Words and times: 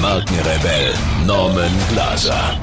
Markenrebell 0.00 0.94
Norman 1.26 1.70
Glaser. 1.90 2.58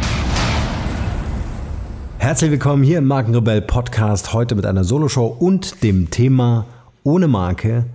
Herzlich 2.18 2.50
willkommen 2.50 2.82
hier 2.82 2.98
im 2.98 3.06
Markenrebell 3.06 3.62
Podcast, 3.62 4.34
heute 4.34 4.56
mit 4.56 4.66
einer 4.66 4.84
Soloshow 4.84 5.28
und 5.28 5.84
dem 5.84 6.10
Thema 6.10 6.66
ohne 7.04 7.28
Marke 7.28 7.86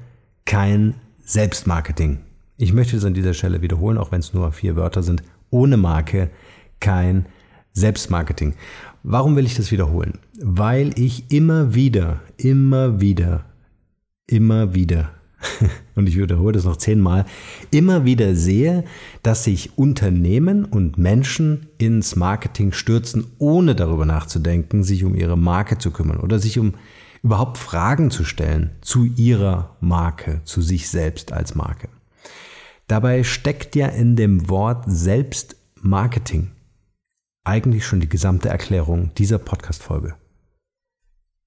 kein 0.44 0.94
Selbstmarketing. 1.24 2.20
Ich 2.56 2.72
möchte 2.72 2.96
es 2.96 3.04
an 3.04 3.14
dieser 3.14 3.34
Stelle 3.34 3.62
wiederholen, 3.62 3.98
auch 3.98 4.12
wenn 4.12 4.20
es 4.20 4.32
nur 4.32 4.52
vier 4.52 4.76
Wörter 4.76 5.02
sind. 5.02 5.24
Ohne 5.50 5.76
Marke 5.76 6.30
kein 6.78 7.26
Selbstmarketing. 7.72 8.54
Warum 9.02 9.34
will 9.34 9.44
ich 9.44 9.56
das 9.56 9.72
wiederholen? 9.72 10.20
Weil 10.40 10.96
ich 10.96 11.32
immer 11.32 11.74
wieder, 11.74 12.20
immer 12.36 13.00
wieder, 13.00 13.44
immer 14.28 14.72
wieder 14.72 15.10
und 15.94 16.08
ich 16.08 16.16
wiederhole 16.16 16.52
das 16.52 16.64
noch 16.64 16.76
zehnmal, 16.76 17.24
immer 17.70 18.04
wieder 18.04 18.34
sehe, 18.34 18.84
dass 19.22 19.44
sich 19.44 19.76
Unternehmen 19.78 20.64
und 20.64 20.98
Menschen 20.98 21.68
ins 21.78 22.16
Marketing 22.16 22.72
stürzen, 22.72 23.26
ohne 23.38 23.74
darüber 23.74 24.06
nachzudenken, 24.06 24.84
sich 24.84 25.04
um 25.04 25.14
ihre 25.14 25.36
Marke 25.36 25.78
zu 25.78 25.90
kümmern 25.90 26.18
oder 26.18 26.38
sich 26.38 26.58
um 26.58 26.74
überhaupt 27.22 27.58
Fragen 27.58 28.10
zu 28.10 28.24
stellen 28.24 28.70
zu 28.80 29.04
ihrer 29.04 29.76
Marke, 29.80 30.40
zu 30.44 30.60
sich 30.60 30.88
selbst 30.88 31.32
als 31.32 31.54
Marke. 31.54 31.88
Dabei 32.88 33.22
steckt 33.24 33.76
ja 33.76 33.86
in 33.88 34.16
dem 34.16 34.48
Wort 34.48 34.84
Selbstmarketing 34.86 36.50
eigentlich 37.44 37.86
schon 37.86 38.00
die 38.00 38.08
gesamte 38.08 38.48
Erklärung 38.48 39.12
dieser 39.16 39.38
Podcast-Folge. 39.38 40.14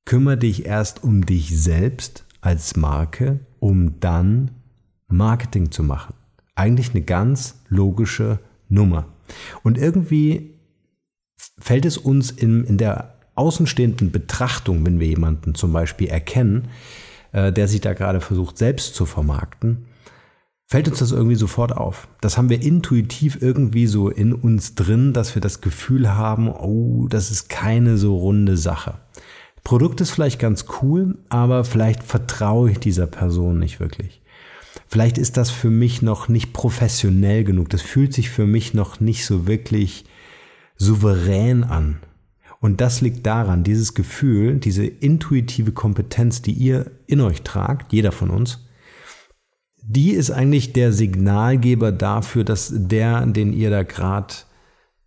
Kümmere 0.06 0.38
dich 0.38 0.66
erst 0.66 1.04
um 1.04 1.26
dich 1.26 1.62
selbst 1.62 2.25
als 2.46 2.76
Marke 2.76 3.40
um 3.66 4.00
dann 4.00 4.52
Marketing 5.08 5.72
zu 5.72 5.82
machen. 5.82 6.14
Eigentlich 6.54 6.92
eine 6.92 7.02
ganz 7.02 7.62
logische 7.68 8.40
Nummer. 8.70 9.08
Und 9.64 9.80
irgendwie 9.80 10.60
fällt 11.58 11.86
es 11.86 11.98
uns 11.98 12.30
in, 12.30 12.64
in 12.66 12.78
der 12.78 13.16
außenstehenden 13.34 14.12
Betrachtung, 14.12 14.86
wenn 14.86 15.00
wir 15.00 15.08
jemanden 15.08 15.56
zum 15.56 15.74
Beispiel 15.74 16.10
erkennen, 16.10 16.68
äh, 17.32 17.52
der 17.52 17.68
sich 17.68 17.82
da 17.82 17.94
gerade 17.94 18.22
versucht, 18.22 18.60
selbst 18.60 18.94
zu 18.94 19.08
vermarkten, 19.08 19.88
fällt 20.68 20.88
uns 20.88 21.00
das 21.00 21.12
irgendwie 21.12 21.36
sofort 21.36 21.76
auf. 21.76 22.08
Das 22.22 22.38
haben 22.38 22.50
wir 22.50 22.62
intuitiv 22.62 23.42
irgendwie 23.42 23.88
so 23.88 24.10
in 24.10 24.32
uns 24.32 24.76
drin, 24.76 25.12
dass 25.12 25.34
wir 25.34 25.42
das 25.42 25.60
Gefühl 25.60 26.14
haben, 26.14 26.50
oh, 26.50 27.08
das 27.10 27.32
ist 27.32 27.50
keine 27.50 27.98
so 27.98 28.16
runde 28.16 28.58
Sache. 28.58 29.00
Produkt 29.66 30.00
ist 30.00 30.12
vielleicht 30.12 30.40
ganz 30.40 30.66
cool, 30.82 31.18
aber 31.28 31.66
vielleicht 31.66 32.04
vertraue 32.04 32.70
ich 32.70 32.80
dieser 32.80 33.08
Person 33.08 33.58
nicht 33.58 33.80
wirklich. 33.80 34.22
Vielleicht 34.88 35.18
ist 35.18 35.38
das 35.38 35.50
für 35.50 35.72
mich 35.72 36.04
noch 36.04 36.30
nicht 36.30 36.54
professionell 36.54 37.44
genug. 37.44 37.72
Das 37.72 37.82
fühlt 37.82 38.14
sich 38.14 38.30
für 38.30 38.46
mich 38.46 38.76
noch 38.76 39.00
nicht 39.00 39.26
so 39.26 39.48
wirklich 39.48 40.06
souverän 40.78 41.64
an. 41.64 41.98
Und 42.60 42.80
das 42.80 43.02
liegt 43.02 43.26
daran, 43.26 43.64
dieses 43.64 43.96
Gefühl, 43.96 44.60
diese 44.60 44.86
intuitive 44.86 45.72
Kompetenz, 45.72 46.44
die 46.44 46.54
ihr 46.54 46.92
in 47.08 47.20
euch 47.20 47.42
tragt, 47.42 47.92
jeder 47.92 48.12
von 48.12 48.30
uns, 48.30 48.68
die 49.82 50.12
ist 50.12 50.30
eigentlich 50.30 50.74
der 50.74 50.94
Signalgeber 50.94 51.92
dafür, 51.92 52.44
dass 52.44 52.72
der, 52.72 53.26
den 53.26 53.52
ihr 53.52 53.72
da 53.72 53.82
gerade 53.82 54.36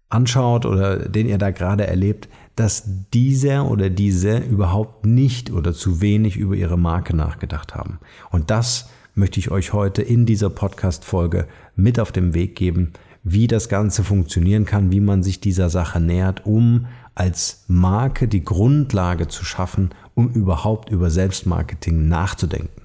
anschaut 0.09 0.67
oder 0.67 1.09
den 1.09 1.29
ihr 1.29 1.39
da 1.39 1.51
gerade 1.51 1.87
erlebt, 1.87 2.29
dass 2.59 2.85
dieser 3.13 3.71
oder 3.71 3.89
diese 3.89 4.39
überhaupt 4.39 5.07
nicht 5.07 5.53
oder 5.53 5.73
zu 5.73 6.01
wenig 6.01 6.37
über 6.37 6.57
ihre 6.57 6.77
Marke 6.77 7.15
nachgedacht 7.15 7.75
haben. 7.75 8.01
Und 8.31 8.51
das 8.51 8.89
möchte 9.15 9.39
ich 9.39 9.51
euch 9.51 9.73
heute 9.73 10.03
in 10.03 10.27
dieser 10.27 10.51
Podcast-Folge 10.51 11.47
mit 11.77 12.01
auf 12.01 12.11
den 12.11 12.35
Weg 12.35 12.57
geben, 12.57 12.93
wie 13.23 13.47
das 13.47 13.69
Ganze 13.69 14.03
funktionieren 14.03 14.65
kann, 14.65 14.91
wie 14.91 15.01
man 15.01 15.23
sich 15.23 15.41
dieser 15.41 15.71
Sache 15.71 16.01
nähert, 16.01 16.47
um 16.47 16.87
als 17.15 17.65
Marke 17.69 18.27
die 18.27 18.45
Grundlage 18.45 19.29
zu 19.29 19.45
schaffen, 19.45 19.91
um 20.15 20.29
überhaupt 20.31 20.91
über 20.91 21.11
Selbstmarketing 21.11 22.09
nachzudenken. 22.09 22.83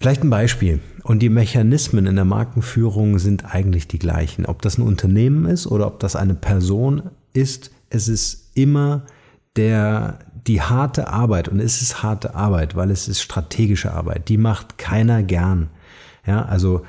Vielleicht 0.00 0.22
ein 0.22 0.30
Beispiel. 0.30 0.80
Und 1.04 1.20
die 1.20 1.30
Mechanismen 1.30 2.06
in 2.06 2.16
der 2.16 2.24
Markenführung 2.24 3.18
sind 3.18 3.44
eigentlich 3.54 3.88
die 3.88 3.98
gleichen. 3.98 4.44
Ob 4.46 4.60
das 4.62 4.78
ein 4.78 4.82
Unternehmen 4.82 5.46
ist 5.46 5.66
oder 5.66 5.86
ob 5.86 6.00
das 6.00 6.16
eine 6.16 6.34
Person 6.34 7.10
ist, 7.32 7.70
es 7.90 8.08
ist 8.08 8.50
immer 8.54 9.04
der, 9.56 10.18
die 10.46 10.60
harte 10.60 11.08
Arbeit 11.08 11.48
und 11.48 11.60
es 11.60 11.82
ist 11.82 12.02
harte 12.02 12.34
Arbeit, 12.34 12.76
weil 12.76 12.90
es 12.90 13.08
ist 13.08 13.20
strategische 13.20 13.92
Arbeit. 13.92 14.28
Die 14.28 14.38
macht 14.38 14.78
keiner 14.78 15.22
gern. 15.22 15.68
Ja, 16.26 16.44
also 16.44 16.82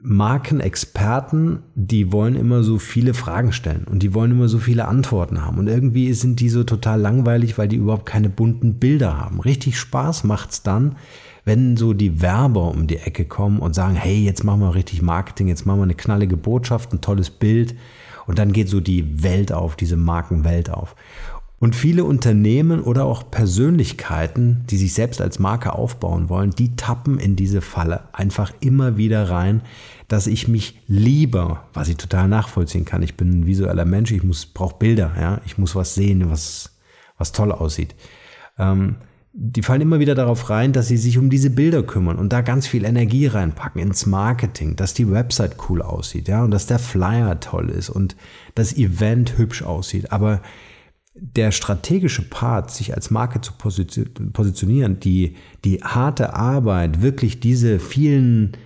Markenexperten, 0.00 1.60
die 1.74 2.12
wollen 2.12 2.34
immer 2.34 2.62
so 2.62 2.78
viele 2.78 3.14
Fragen 3.14 3.52
stellen 3.52 3.84
und 3.84 4.02
die 4.02 4.12
wollen 4.14 4.32
immer 4.32 4.48
so 4.48 4.58
viele 4.58 4.88
Antworten 4.88 5.44
haben. 5.44 5.58
Und 5.58 5.68
irgendwie 5.68 6.12
sind 6.14 6.40
die 6.40 6.48
so 6.48 6.64
total 6.64 7.00
langweilig, 7.00 7.58
weil 7.58 7.68
die 7.68 7.76
überhaupt 7.76 8.06
keine 8.06 8.28
bunten 8.28 8.78
Bilder 8.78 9.16
haben. 9.16 9.40
Richtig 9.40 9.78
Spaß 9.78 10.24
macht's 10.24 10.62
dann, 10.62 10.96
wenn 11.44 11.76
so 11.76 11.92
die 11.92 12.20
Werber 12.20 12.70
um 12.70 12.86
die 12.86 12.98
Ecke 12.98 13.24
kommen 13.24 13.60
und 13.60 13.74
sagen, 13.74 13.94
hey, 13.94 14.22
jetzt 14.22 14.44
machen 14.44 14.60
wir 14.60 14.74
richtig 14.74 15.00
Marketing, 15.00 15.48
jetzt 15.48 15.64
machen 15.64 15.78
wir 15.78 15.84
eine 15.84 15.94
knallige 15.94 16.36
Botschaft, 16.36 16.92
ein 16.92 17.00
tolles 17.00 17.30
Bild, 17.30 17.74
und 18.28 18.38
dann 18.38 18.52
geht 18.52 18.68
so 18.68 18.80
die 18.80 19.22
Welt 19.22 19.52
auf, 19.52 19.74
diese 19.74 19.96
Markenwelt 19.96 20.70
auf. 20.70 20.94
Und 21.60 21.74
viele 21.74 22.04
Unternehmen 22.04 22.82
oder 22.82 23.06
auch 23.06 23.32
Persönlichkeiten, 23.32 24.64
die 24.70 24.76
sich 24.76 24.94
selbst 24.94 25.20
als 25.20 25.40
Marke 25.40 25.72
aufbauen 25.72 26.28
wollen, 26.28 26.50
die 26.50 26.76
tappen 26.76 27.18
in 27.18 27.34
diese 27.34 27.62
Falle 27.62 28.02
einfach 28.12 28.52
immer 28.60 28.96
wieder 28.96 29.28
rein, 29.28 29.62
dass 30.06 30.28
ich 30.28 30.46
mich 30.46 30.78
lieber, 30.86 31.64
was 31.72 31.88
ich 31.88 31.96
total 31.96 32.28
nachvollziehen 32.28 32.84
kann, 32.84 33.02
ich 33.02 33.16
bin 33.16 33.40
ein 33.40 33.46
visueller 33.46 33.86
Mensch, 33.86 34.12
ich 34.12 34.22
muss, 34.22 34.46
brauche 34.46 34.76
Bilder, 34.78 35.12
ja, 35.18 35.40
ich 35.46 35.58
muss 35.58 35.74
was 35.74 35.94
sehen, 35.94 36.30
was, 36.30 36.76
was 37.16 37.32
toll 37.32 37.50
aussieht. 37.50 37.96
Ähm, 38.58 38.96
die 39.40 39.62
fallen 39.62 39.82
immer 39.82 40.00
wieder 40.00 40.16
darauf 40.16 40.50
rein, 40.50 40.72
dass 40.72 40.88
sie 40.88 40.96
sich 40.96 41.16
um 41.16 41.30
diese 41.30 41.50
Bilder 41.50 41.84
kümmern 41.84 42.18
und 42.18 42.32
da 42.32 42.40
ganz 42.40 42.66
viel 42.66 42.84
Energie 42.84 43.28
reinpacken 43.28 43.80
ins 43.80 44.04
Marketing, 44.04 44.74
dass 44.74 44.94
die 44.94 45.08
Website 45.08 45.56
cool 45.68 45.80
aussieht, 45.80 46.26
ja, 46.26 46.42
und 46.42 46.50
dass 46.50 46.66
der 46.66 46.80
Flyer 46.80 47.38
toll 47.38 47.70
ist 47.70 47.88
und 47.88 48.16
das 48.56 48.76
Event 48.76 49.38
hübsch 49.38 49.62
aussieht. 49.62 50.10
Aber 50.10 50.42
der 51.14 51.52
strategische 51.52 52.28
Part, 52.28 52.72
sich 52.72 52.94
als 52.94 53.12
Marke 53.12 53.40
zu 53.40 53.52
positionieren, 53.52 54.98
die, 54.98 55.36
die 55.64 55.84
harte 55.84 56.34
Arbeit, 56.34 57.00
wirklich 57.00 57.38
diese 57.38 57.78
vielen 57.78 58.56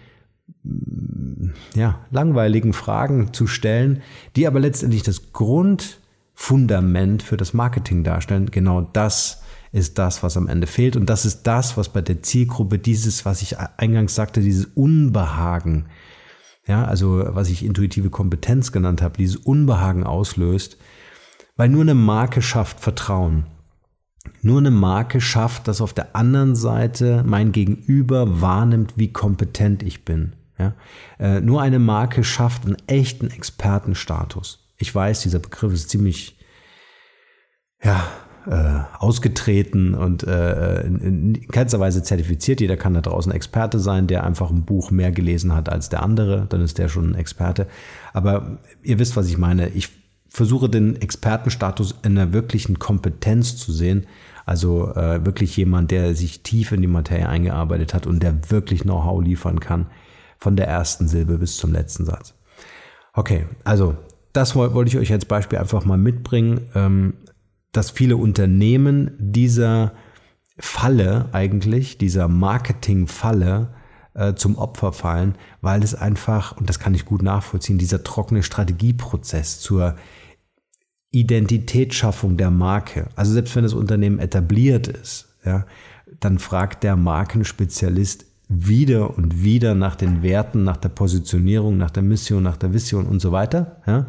ja, 1.74 2.00
langweiligen 2.10 2.72
Fragen 2.72 3.34
zu 3.34 3.46
stellen, 3.46 4.00
die 4.36 4.46
aber 4.46 4.58
letztendlich 4.58 5.02
das 5.02 5.34
Grundfundament 5.34 7.22
für 7.22 7.36
das 7.36 7.52
Marketing 7.52 8.04
darstellen, 8.04 8.50
genau 8.50 8.80
das 8.80 9.42
ist 9.72 9.98
das, 9.98 10.22
was 10.22 10.36
am 10.36 10.48
Ende 10.48 10.66
fehlt. 10.66 10.96
Und 10.96 11.06
das 11.06 11.24
ist 11.24 11.44
das, 11.44 11.76
was 11.76 11.88
bei 11.88 12.02
der 12.02 12.22
Zielgruppe 12.22 12.78
dieses, 12.78 13.24
was 13.24 13.42
ich 13.42 13.58
eingangs 13.58 14.14
sagte, 14.14 14.40
dieses 14.40 14.66
Unbehagen, 14.66 15.86
ja, 16.66 16.84
also 16.84 17.24
was 17.28 17.48
ich 17.48 17.64
intuitive 17.64 18.10
Kompetenz 18.10 18.70
genannt 18.70 19.02
habe, 19.02 19.16
dieses 19.16 19.36
Unbehagen 19.36 20.04
auslöst, 20.04 20.76
weil 21.56 21.70
nur 21.70 21.82
eine 21.82 21.94
Marke 21.94 22.42
schafft 22.42 22.80
Vertrauen. 22.80 23.46
Nur 24.42 24.58
eine 24.58 24.70
Marke 24.70 25.20
schafft, 25.20 25.66
dass 25.66 25.80
auf 25.80 25.94
der 25.94 26.14
anderen 26.14 26.54
Seite 26.54 27.24
mein 27.26 27.50
Gegenüber 27.50 28.40
wahrnimmt, 28.40 28.94
wie 28.96 29.12
kompetent 29.12 29.82
ich 29.82 30.04
bin. 30.04 30.34
Ja? 30.58 30.74
Äh, 31.18 31.40
nur 31.40 31.60
eine 31.62 31.78
Marke 31.78 32.22
schafft 32.22 32.66
einen 32.66 32.76
echten 32.86 33.30
Expertenstatus. 33.30 34.68
Ich 34.76 34.94
weiß, 34.94 35.22
dieser 35.22 35.38
Begriff 35.38 35.72
ist 35.72 35.90
ziemlich, 35.90 36.38
ja, 37.82 38.06
äh, 38.48 38.80
ausgetreten 38.98 39.94
und 39.94 40.24
äh, 40.24 40.82
in, 40.82 40.98
in 40.98 41.48
keinster 41.48 41.80
Weise 41.80 42.02
zertifiziert. 42.02 42.60
Jeder 42.60 42.76
kann 42.76 42.94
da 42.94 43.00
draußen 43.00 43.32
Experte 43.32 43.78
sein, 43.78 44.06
der 44.06 44.24
einfach 44.24 44.50
ein 44.50 44.64
Buch 44.64 44.90
mehr 44.90 45.12
gelesen 45.12 45.54
hat 45.54 45.68
als 45.68 45.88
der 45.88 46.02
andere, 46.02 46.46
dann 46.48 46.60
ist 46.60 46.78
der 46.78 46.88
schon 46.88 47.10
ein 47.10 47.14
Experte. 47.14 47.66
Aber 48.12 48.58
ihr 48.82 48.98
wisst, 48.98 49.16
was 49.16 49.28
ich 49.28 49.38
meine. 49.38 49.68
Ich 49.70 49.90
versuche 50.28 50.68
den 50.68 51.00
Expertenstatus 51.00 51.94
in 52.02 52.18
einer 52.18 52.32
wirklichen 52.32 52.78
Kompetenz 52.78 53.56
zu 53.56 53.70
sehen. 53.70 54.06
Also 54.44 54.92
äh, 54.94 55.24
wirklich 55.24 55.56
jemand, 55.56 55.90
der 55.90 56.14
sich 56.14 56.42
tief 56.42 56.72
in 56.72 56.80
die 56.80 56.88
Materie 56.88 57.28
eingearbeitet 57.28 57.94
hat 57.94 58.06
und 58.06 58.22
der 58.22 58.50
wirklich 58.50 58.80
Know-how 58.80 59.22
liefern 59.22 59.60
kann, 59.60 59.86
von 60.38 60.56
der 60.56 60.66
ersten 60.66 61.06
Silbe 61.06 61.38
bis 61.38 61.56
zum 61.56 61.72
letzten 61.72 62.06
Satz. 62.06 62.34
Okay, 63.12 63.46
also 63.62 63.96
das 64.32 64.56
wollte 64.56 64.88
ich 64.88 64.96
euch 64.96 65.12
als 65.12 65.26
Beispiel 65.26 65.58
einfach 65.58 65.84
mal 65.84 65.98
mitbringen, 65.98 66.62
ähm, 66.74 67.14
dass 67.72 67.90
viele 67.90 68.16
Unternehmen 68.16 69.12
dieser 69.18 69.92
Falle 70.58 71.28
eigentlich, 71.32 71.98
dieser 71.98 72.28
Marketing-Falle 72.28 73.74
äh, 74.14 74.34
zum 74.34 74.56
Opfer 74.56 74.92
fallen, 74.92 75.34
weil 75.60 75.82
es 75.82 75.94
einfach, 75.94 76.56
und 76.56 76.68
das 76.68 76.78
kann 76.78 76.94
ich 76.94 77.04
gut 77.04 77.22
nachvollziehen, 77.22 77.78
dieser 77.78 78.04
trockene 78.04 78.42
Strategieprozess 78.42 79.60
zur 79.60 79.96
Identitätsschaffung 81.10 82.36
der 82.36 82.50
Marke, 82.50 83.08
also 83.16 83.32
selbst 83.32 83.56
wenn 83.56 83.64
das 83.64 83.74
Unternehmen 83.74 84.18
etabliert 84.18 84.88
ist, 84.88 85.34
ja, 85.44 85.66
dann 86.20 86.38
fragt 86.38 86.84
der 86.84 86.96
Markenspezialist 86.96 88.26
wieder 88.48 89.16
und 89.16 89.42
wieder 89.42 89.74
nach 89.74 89.96
den 89.96 90.22
Werten, 90.22 90.64
nach 90.64 90.76
der 90.76 90.90
Positionierung, 90.90 91.76
nach 91.76 91.90
der 91.90 92.02
Mission, 92.02 92.42
nach 92.42 92.56
der 92.56 92.72
Vision 92.74 93.06
und 93.06 93.20
so 93.20 93.32
weiter. 93.32 93.82
Ja. 93.86 94.06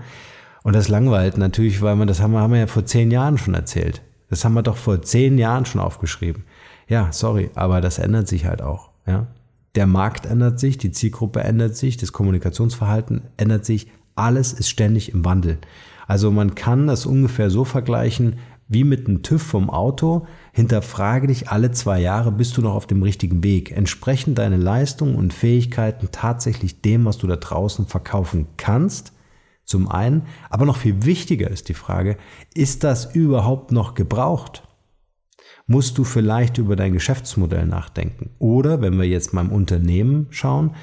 Und 0.63 0.73
das 0.75 0.87
langweilt 0.87 1.37
natürlich, 1.37 1.81
weil 1.81 1.95
man, 1.95 2.07
das 2.07 2.21
haben 2.21 2.31
wir, 2.31 2.39
haben 2.39 2.53
wir 2.53 2.61
ja 2.61 2.67
vor 2.67 2.85
zehn 2.85 3.11
Jahren 3.11 3.37
schon 3.37 3.53
erzählt. 3.53 4.01
Das 4.29 4.43
haben 4.43 4.53
wir 4.53 4.63
doch 4.63 4.77
vor 4.77 5.01
zehn 5.01 5.37
Jahren 5.37 5.65
schon 5.65 5.81
aufgeschrieben. 5.81 6.45
Ja, 6.87 7.11
sorry, 7.11 7.51
aber 7.53 7.81
das 7.81 7.99
ändert 7.99 8.27
sich 8.27 8.45
halt 8.45 8.61
auch. 8.61 8.89
Ja. 9.05 9.27
Der 9.75 9.87
Markt 9.87 10.25
ändert 10.25 10.59
sich, 10.59 10.77
die 10.77 10.91
Zielgruppe 10.91 11.41
ändert 11.41 11.75
sich, 11.75 11.97
das 11.97 12.13
Kommunikationsverhalten 12.13 13.23
ändert 13.37 13.65
sich, 13.65 13.87
alles 14.15 14.53
ist 14.53 14.69
ständig 14.69 15.11
im 15.13 15.25
Wandel. 15.25 15.57
Also 16.07 16.31
man 16.31 16.55
kann 16.55 16.87
das 16.87 17.05
ungefähr 17.05 17.49
so 17.49 17.63
vergleichen 17.65 18.35
wie 18.67 18.83
mit 18.83 19.07
einem 19.07 19.23
TÜV 19.23 19.41
vom 19.41 19.69
Auto. 19.69 20.25
Hinterfrage 20.51 21.27
dich 21.27 21.49
alle 21.49 21.71
zwei 21.71 21.99
Jahre, 21.99 22.31
bist 22.31 22.55
du 22.57 22.61
noch 22.61 22.73
auf 22.73 22.87
dem 22.87 23.03
richtigen 23.03 23.43
Weg. 23.43 23.71
Entsprechen 23.71 24.35
deine 24.35 24.57
Leistungen 24.57 25.15
und 25.15 25.33
Fähigkeiten 25.33 26.09
tatsächlich 26.11 26.81
dem, 26.81 27.05
was 27.05 27.17
du 27.17 27.27
da 27.27 27.35
draußen 27.35 27.87
verkaufen 27.87 28.47
kannst? 28.57 29.13
Zum 29.65 29.89
einen, 29.89 30.23
aber 30.49 30.65
noch 30.65 30.77
viel 30.77 31.05
wichtiger 31.05 31.49
ist 31.49 31.69
die 31.69 31.73
Frage, 31.73 32.17
ist 32.53 32.83
das 32.83 33.15
überhaupt 33.15 33.71
noch 33.71 33.93
gebraucht? 33.93 34.63
Musst 35.65 35.97
du 35.97 36.03
vielleicht 36.03 36.57
über 36.57 36.75
dein 36.75 36.93
Geschäftsmodell 36.93 37.65
nachdenken? 37.65 38.31
Oder, 38.39 38.81
wenn 38.81 38.97
wir 38.97 39.07
jetzt 39.07 39.33
mal 39.33 39.45
im 39.45 39.51
Unternehmen 39.51 40.27
schauen, 40.29 40.75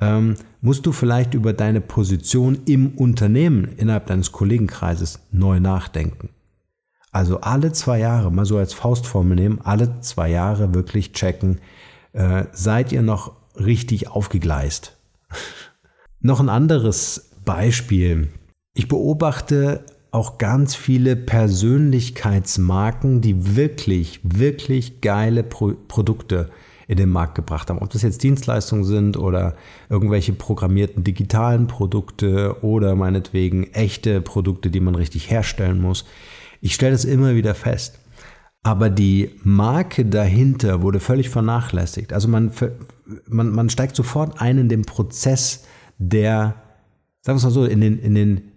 ähm, 0.00 0.34
musst 0.60 0.86
du 0.86 0.92
vielleicht 0.92 1.34
über 1.34 1.52
deine 1.52 1.80
Position 1.80 2.60
im 2.66 2.92
Unternehmen 2.96 3.64
innerhalb 3.76 4.06
deines 4.06 4.32
Kollegenkreises 4.32 5.20
neu 5.32 5.60
nachdenken. 5.60 6.30
Also 7.10 7.40
alle 7.40 7.72
zwei 7.72 8.00
Jahre, 8.00 8.32
mal 8.32 8.44
so 8.44 8.58
als 8.58 8.74
Faustformel 8.74 9.36
nehmen, 9.36 9.60
alle 9.62 10.00
zwei 10.00 10.30
Jahre 10.30 10.74
wirklich 10.74 11.12
checken, 11.12 11.60
äh, 12.12 12.44
seid 12.52 12.92
ihr 12.92 13.02
noch 13.02 13.36
richtig 13.54 14.08
aufgegleist. 14.08 14.96
noch 16.20 16.40
ein 16.40 16.48
anderes 16.48 17.30
Beispiel. 17.44 18.28
Ich 18.74 18.88
beobachte 18.88 19.84
auch 20.10 20.38
ganz 20.38 20.74
viele 20.74 21.16
Persönlichkeitsmarken, 21.16 23.20
die 23.20 23.56
wirklich, 23.56 24.20
wirklich 24.22 25.00
geile 25.00 25.42
Pro 25.42 25.74
Produkte 25.88 26.50
in 26.86 26.98
den 26.98 27.08
Markt 27.08 27.34
gebracht 27.34 27.70
haben. 27.70 27.78
Ob 27.78 27.90
das 27.90 28.02
jetzt 28.02 28.22
Dienstleistungen 28.22 28.84
sind 28.84 29.16
oder 29.16 29.56
irgendwelche 29.88 30.32
programmierten 30.32 31.02
digitalen 31.02 31.66
Produkte 31.66 32.62
oder 32.62 32.94
meinetwegen 32.94 33.72
echte 33.72 34.20
Produkte, 34.20 34.70
die 34.70 34.80
man 34.80 34.94
richtig 34.94 35.30
herstellen 35.30 35.80
muss. 35.80 36.04
Ich 36.60 36.74
stelle 36.74 36.92
das 36.92 37.04
immer 37.04 37.34
wieder 37.34 37.54
fest. 37.54 37.98
Aber 38.62 38.88
die 38.88 39.30
Marke 39.42 40.06
dahinter 40.06 40.80
wurde 40.80 41.00
völlig 41.00 41.28
vernachlässigt. 41.28 42.12
Also 42.12 42.28
man, 42.28 42.50
man, 43.26 43.50
man 43.50 43.68
steigt 43.68 43.94
sofort 43.94 44.40
ein 44.40 44.58
in 44.58 44.68
den 44.70 44.82
Prozess 44.82 45.64
der, 45.98 46.54
sagen 47.24 47.36
wir 47.36 47.36
es 47.36 47.44
mal 47.44 47.50
so, 47.50 47.64
in 47.64 47.80
den, 47.80 47.98
in 47.98 48.14
den 48.14 48.52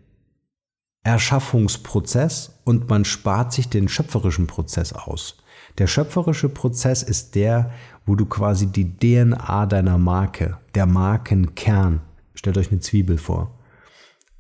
Erschaffungsprozess 1.04 2.60
und 2.66 2.90
man 2.90 3.06
spart 3.06 3.54
sich 3.54 3.70
den 3.70 3.88
schöpferischen 3.88 4.46
Prozess 4.46 4.92
aus. 4.92 5.38
Der 5.78 5.88
schöpferische 5.88 6.50
Prozess 6.50 7.02
ist 7.02 7.36
der, 7.36 7.72
wo 8.06 8.16
du 8.16 8.26
quasi 8.26 8.68
die 8.68 8.98
DNA 8.98 9.68
deiner 9.68 9.98
Marke, 9.98 10.58
der 10.76 10.86
Markenkern, 10.86 12.02
stellt 12.34 12.58
euch 12.58 12.70
eine 12.70 12.82
Zwiebel 12.82 13.18
vor. 13.18 13.58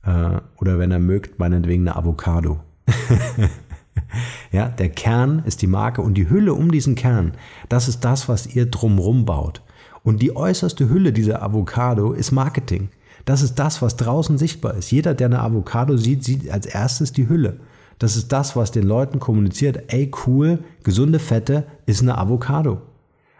Äh, 0.03 0.41
oder 0.57 0.77
wenn 0.77 0.91
er 0.91 0.99
mögt, 0.99 1.39
meinetwegen 1.39 1.87
eine 1.87 1.95
Avocado. 1.95 2.59
ja, 4.51 4.67
der 4.67 4.89
Kern 4.89 5.41
ist 5.45 5.61
die 5.61 5.67
Marke 5.67 6.01
und 6.01 6.15
die 6.15 6.29
Hülle 6.29 6.53
um 6.53 6.69
diesen 6.69 6.95
Kern, 6.95 7.31
das 7.69 7.87
ist 7.87 8.01
das, 8.01 8.27
was 8.27 8.45
ihr 8.45 8.65
drumrum 8.65 9.23
baut. 9.23 9.61
Und 10.03 10.21
die 10.21 10.35
äußerste 10.35 10.89
Hülle 10.89 11.13
dieser 11.13 11.41
Avocado 11.41 12.11
ist 12.11 12.31
Marketing. 12.33 12.89
Das 13.27 13.41
ist 13.41 13.55
das, 13.55 13.81
was 13.81 13.97
draußen 13.97 14.37
sichtbar 14.37 14.75
ist. 14.75 14.89
Jeder, 14.89 15.13
der 15.13 15.27
eine 15.27 15.41
Avocado 15.41 15.97
sieht, 15.97 16.23
sieht 16.23 16.49
als 16.49 16.65
erstes 16.65 17.11
die 17.11 17.27
Hülle. 17.27 17.59
Das 17.99 18.15
ist 18.15 18.31
das, 18.31 18.55
was 18.55 18.71
den 18.71 18.83
Leuten 18.83 19.19
kommuniziert. 19.19 19.91
Ey, 19.91 20.09
cool, 20.25 20.59
gesunde 20.83 21.19
Fette 21.19 21.65
ist 21.85 22.01
eine 22.01 22.17
Avocado. 22.17 22.81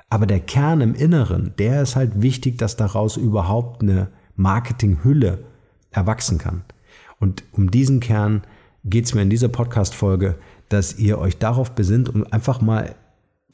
Aber 0.10 0.26
der 0.26 0.42
Kern 0.42 0.82
im 0.82 0.94
Inneren, 0.94 1.54
der 1.58 1.82
ist 1.84 1.96
halt 1.96 2.22
wichtig, 2.22 2.58
dass 2.58 2.76
daraus 2.76 3.16
überhaupt 3.16 3.82
eine 3.82 4.10
Marketinghülle 4.36 5.40
erwachsen 5.92 6.38
kann. 6.38 6.64
Und 7.22 7.46
um 7.54 7.72
diesen 7.72 8.02
Kern 8.02 8.42
geht 8.84 9.06
es 9.06 9.14
mir 9.14 9.22
in 9.22 9.30
dieser 9.30 9.48
Podcast-Folge, 9.48 10.36
dass 10.68 11.00
ihr 11.00 11.18
euch 11.18 11.38
darauf 11.38 11.72
besinnt 11.72 12.10
und 12.10 12.34
einfach 12.34 12.60
mal 12.60 12.94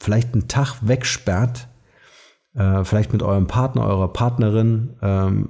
vielleicht 0.00 0.34
einen 0.34 0.48
Tag 0.48 0.78
wegsperrt, 0.80 1.68
äh, 2.54 2.84
vielleicht 2.84 3.12
mit 3.12 3.22
eurem 3.22 3.46
Partner, 3.46 3.86
eurer 3.86 4.12
Partnerin, 4.12 4.90
ähm, 5.02 5.48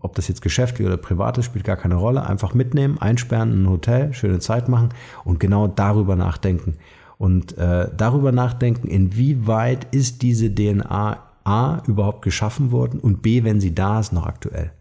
ob 0.00 0.14
das 0.14 0.28
jetzt 0.28 0.40
geschäftlich 0.40 0.86
oder 0.86 0.96
privat 0.96 1.36
ist, 1.38 1.46
spielt 1.46 1.64
gar 1.64 1.76
keine 1.76 1.96
Rolle, 1.96 2.26
einfach 2.26 2.54
mitnehmen, 2.54 2.98
einsperren 2.98 3.52
in 3.52 3.62
ein 3.64 3.70
Hotel, 3.70 4.12
schöne 4.14 4.38
Zeit 4.38 4.68
machen 4.68 4.90
und 5.24 5.40
genau 5.40 5.66
darüber 5.66 6.16
nachdenken. 6.16 6.76
Und 7.18 7.56
äh, 7.58 7.88
darüber 7.96 8.32
nachdenken, 8.32 8.88
inwieweit 8.88 9.86
ist 9.94 10.22
diese 10.22 10.52
DNA 10.52 11.22
A 11.44 11.82
überhaupt 11.86 12.22
geschaffen 12.22 12.72
worden 12.72 13.00
und 13.00 13.22
B, 13.22 13.44
wenn 13.44 13.60
sie 13.60 13.74
da 13.74 14.00
ist, 14.00 14.12
noch 14.12 14.26
aktuell. 14.26 14.72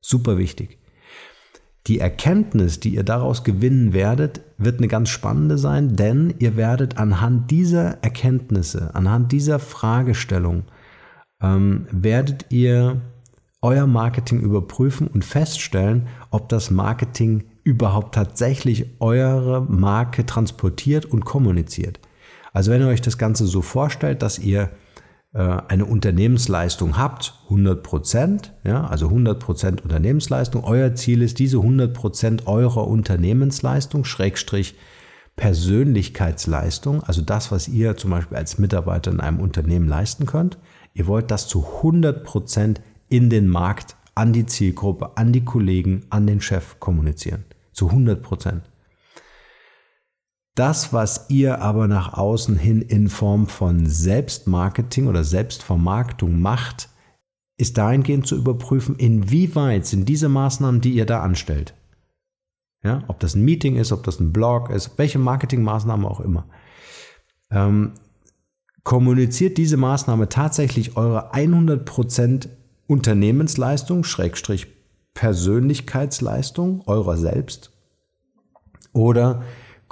Super 0.00 0.38
wichtig. 0.38 0.78
Die 1.88 1.98
Erkenntnis, 1.98 2.78
die 2.78 2.94
ihr 2.94 3.02
daraus 3.02 3.42
gewinnen 3.42 3.92
werdet, 3.92 4.40
wird 4.56 4.78
eine 4.78 4.86
ganz 4.86 5.08
spannende 5.08 5.58
sein, 5.58 5.96
denn 5.96 6.32
ihr 6.38 6.56
werdet 6.56 6.96
anhand 6.96 7.50
dieser 7.50 8.02
Erkenntnisse, 8.04 8.94
anhand 8.94 9.32
dieser 9.32 9.58
Fragestellung, 9.58 10.64
ähm, 11.42 11.86
werdet 11.90 12.46
ihr 12.50 13.00
euer 13.60 13.86
Marketing 13.86 14.40
überprüfen 14.40 15.06
und 15.06 15.24
feststellen, 15.24 16.08
ob 16.30 16.48
das 16.48 16.70
Marketing 16.70 17.44
überhaupt 17.64 18.14
tatsächlich 18.14 18.96
eure 19.00 19.62
Marke 19.62 20.26
transportiert 20.26 21.04
und 21.06 21.24
kommuniziert. 21.24 22.00
Also 22.52 22.70
wenn 22.70 22.82
ihr 22.82 22.88
euch 22.88 23.00
das 23.00 23.18
Ganze 23.18 23.46
so 23.46 23.62
vorstellt, 23.62 24.22
dass 24.22 24.38
ihr 24.38 24.70
äh, 25.32 25.38
eine 25.68 25.86
Unternehmensleistung 25.86 26.98
habt, 26.98 27.34
100 27.44 27.82
Prozent, 27.82 28.52
ja, 28.64 28.86
also 28.86 29.06
100 29.06 29.38
Prozent 29.38 29.82
Unternehmensleistung. 29.82 30.64
Euer 30.64 30.94
Ziel 30.94 31.22
ist 31.22 31.38
diese 31.38 31.58
100 31.58 31.94
Prozent 31.94 32.46
eurer 32.46 32.86
Unternehmensleistung, 32.86 34.04
Schrägstrich 34.04 34.74
Persönlichkeitsleistung, 35.36 37.02
also 37.04 37.22
das, 37.22 37.50
was 37.50 37.66
ihr 37.66 37.96
zum 37.96 38.10
Beispiel 38.10 38.36
als 38.36 38.58
Mitarbeiter 38.58 39.10
in 39.10 39.20
einem 39.20 39.40
Unternehmen 39.40 39.88
leisten 39.88 40.26
könnt. 40.26 40.58
Ihr 40.94 41.06
wollt 41.06 41.30
das 41.30 41.48
zu 41.48 41.64
100 41.64 42.24
Prozent 42.24 42.80
in 43.08 43.30
den 43.30 43.48
Markt, 43.48 43.96
an 44.14 44.32
die 44.32 44.46
Zielgruppe, 44.46 45.16
an 45.16 45.32
die 45.32 45.44
Kollegen, 45.44 46.04
an 46.10 46.26
den 46.26 46.40
Chef 46.40 46.78
kommunizieren. 46.80 47.44
Zu 47.72 47.88
100 47.88 48.22
Prozent. 48.22 48.62
Das, 50.54 50.92
was 50.92 51.30
ihr 51.30 51.62
aber 51.62 51.88
nach 51.88 52.12
außen 52.12 52.56
hin 52.56 52.82
in 52.82 53.08
Form 53.08 53.46
von 53.46 53.86
Selbstmarketing 53.86 55.06
oder 55.06 55.24
Selbstvermarktung 55.24 56.40
macht, 56.40 56.90
ist 57.56 57.78
dahingehend 57.78 58.26
zu 58.26 58.36
überprüfen, 58.36 58.96
inwieweit 58.96 59.86
sind 59.86 60.08
diese 60.08 60.28
Maßnahmen, 60.28 60.80
die 60.80 60.92
ihr 60.92 61.06
da 61.06 61.22
anstellt, 61.22 61.74
ja, 62.82 63.04
ob 63.08 63.20
das 63.20 63.34
ein 63.34 63.44
Meeting 63.44 63.76
ist, 63.76 63.92
ob 63.92 64.02
das 64.02 64.20
ein 64.20 64.32
Blog 64.32 64.68
ist, 64.70 64.98
welche 64.98 65.18
Marketingmaßnahmen 65.18 66.04
auch 66.04 66.20
immer, 66.20 66.46
ähm, 67.50 67.92
kommuniziert 68.84 69.58
diese 69.58 69.76
Maßnahme 69.76 70.28
tatsächlich 70.28 70.96
eure 70.96 71.32
100% 71.32 72.48
Unternehmensleistung, 72.86 74.04
Schrägstrich 74.04 74.66
Persönlichkeitsleistung 75.14 76.82
eurer 76.86 77.16
selbst? 77.16 77.72
Oder 78.92 79.42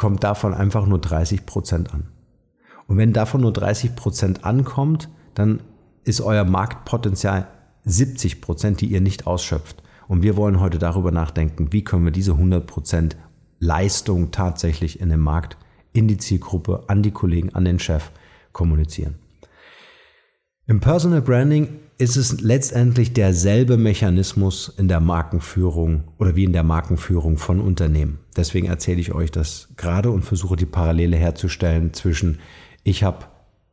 kommt 0.01 0.25
davon 0.25 0.55
einfach 0.55 0.87
nur 0.87 0.99
30 0.99 1.45
Prozent 1.45 1.93
an. 1.93 2.09
Und 2.87 2.97
wenn 2.97 3.13
davon 3.13 3.43
nur 3.43 3.53
30 3.53 3.95
Prozent 3.95 4.45
ankommt, 4.45 5.11
dann 5.35 5.61
ist 6.05 6.23
euer 6.23 6.45
Marktpotenzial 6.45 7.49
70 7.85 8.41
Prozent, 8.41 8.81
die 8.81 8.87
ihr 8.87 9.03
nicht 9.03 9.27
ausschöpft. 9.27 9.83
Und 10.09 10.23
wir 10.23 10.39
wollen 10.39 10.59
heute 10.59 10.79
darüber 10.79 11.13
nachdenken, 11.13 11.73
wie 11.73 11.85
können 11.85 12.07
wir 12.07 12.13
diese 12.13 12.33
100 12.33 12.67
Prozent 12.67 13.17
Leistung 13.59 14.31
tatsächlich 14.31 15.01
in 15.01 15.11
den 15.11 15.21
Markt, 15.21 15.59
in 15.93 16.09
die 16.09 16.17
Zielgruppe, 16.17 16.85
an 16.89 17.03
die 17.03 17.11
Kollegen, 17.11 17.55
an 17.55 17.67
den 17.67 17.79
Chef 17.79 18.11
kommunizieren. 18.53 19.17
Im 20.67 20.81
Personal 20.81 21.23
Branding 21.23 21.81
ist 21.99 22.17
es 22.17 22.41
letztendlich 22.41 23.13
derselbe 23.13 23.77
Mechanismus 23.77 24.73
in 24.79 24.89
der 24.89 25.01
Markenführung 25.01 26.05
oder 26.17 26.37
wie 26.37 26.45
in 26.45 26.53
der 26.53 26.63
Markenführung 26.63 27.39
von 27.39 27.61
Unternehmen. 27.61 28.21
Deswegen 28.37 28.69
erzähle 28.69 29.01
ich 29.01 29.13
euch 29.13 29.31
das 29.31 29.69
gerade 29.77 30.11
und 30.11 30.25
versuche 30.25 30.57
die 30.57 30.67
Parallele 30.67 31.17
herzustellen 31.17 31.93
zwischen 31.93 32.39
ich 32.85 33.03
habe 33.03 33.27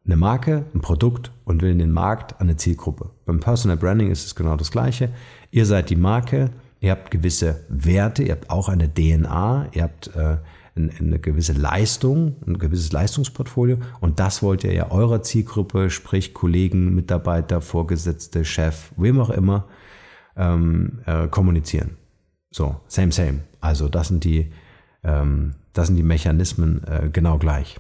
eine 0.06 0.18
Marke, 0.18 0.66
ein 0.74 0.82
Produkt 0.82 1.32
und 1.46 1.62
will 1.62 1.72
in 1.72 1.80
den 1.80 1.92
Markt 1.92 2.42
eine 2.42 2.58
Zielgruppe. 2.58 3.12
Beim 3.26 3.40
Personal 3.40 3.78
Branding 3.78 4.10
ist 4.10 4.26
es 4.26 4.36
genau 4.36 4.56
das 4.56 4.72
Gleiche. 4.72 5.10
Ihr 5.52 5.66
seid 5.66 5.90
die 5.90 5.96
Marke, 5.96 6.50
ihr 6.80 6.92
habt 6.92 7.12
gewisse 7.12 7.64
Werte, 7.70 8.24
ihr 8.24 8.32
habt 8.32 8.50
auch 8.50 8.70
eine 8.70 8.94
DNA, 8.94 9.68
ihr 9.74 9.84
habt 9.84 10.08
äh, 10.16 10.38
eine 10.78 11.20
gewisse 11.20 11.54
Leistung, 11.54 12.36
ein 12.46 12.58
gewisses 12.58 12.92
Leistungsportfolio 12.92 13.78
und 14.00 14.20
das 14.20 14.42
wollt 14.44 14.64
ihr 14.64 14.74
ja 14.74 14.92
eurer 14.92 15.22
Zielgruppe, 15.22 15.90
sprich 15.90 16.34
Kollegen, 16.34 16.96
Mitarbeiter, 16.96 17.62
Vorgesetzte, 17.62 18.46
Chef, 18.46 18.92
wem 18.98 19.20
auch 19.20 19.30
immer, 19.30 19.68
ähm, 20.36 21.00
äh, 21.06 21.28
kommunizieren. 21.28 21.98
So, 22.52 22.78
same, 22.88 23.12
same. 23.12 23.40
Also 23.60 23.90
das 23.90 24.08
sind 24.08 24.24
die, 24.24 24.52
ähm, 25.04 25.56
das 25.74 25.88
sind 25.88 25.96
die 25.96 26.04
Mechanismen 26.04 26.84
äh, 26.86 27.10
genau 27.12 27.38
gleich. 27.38 27.80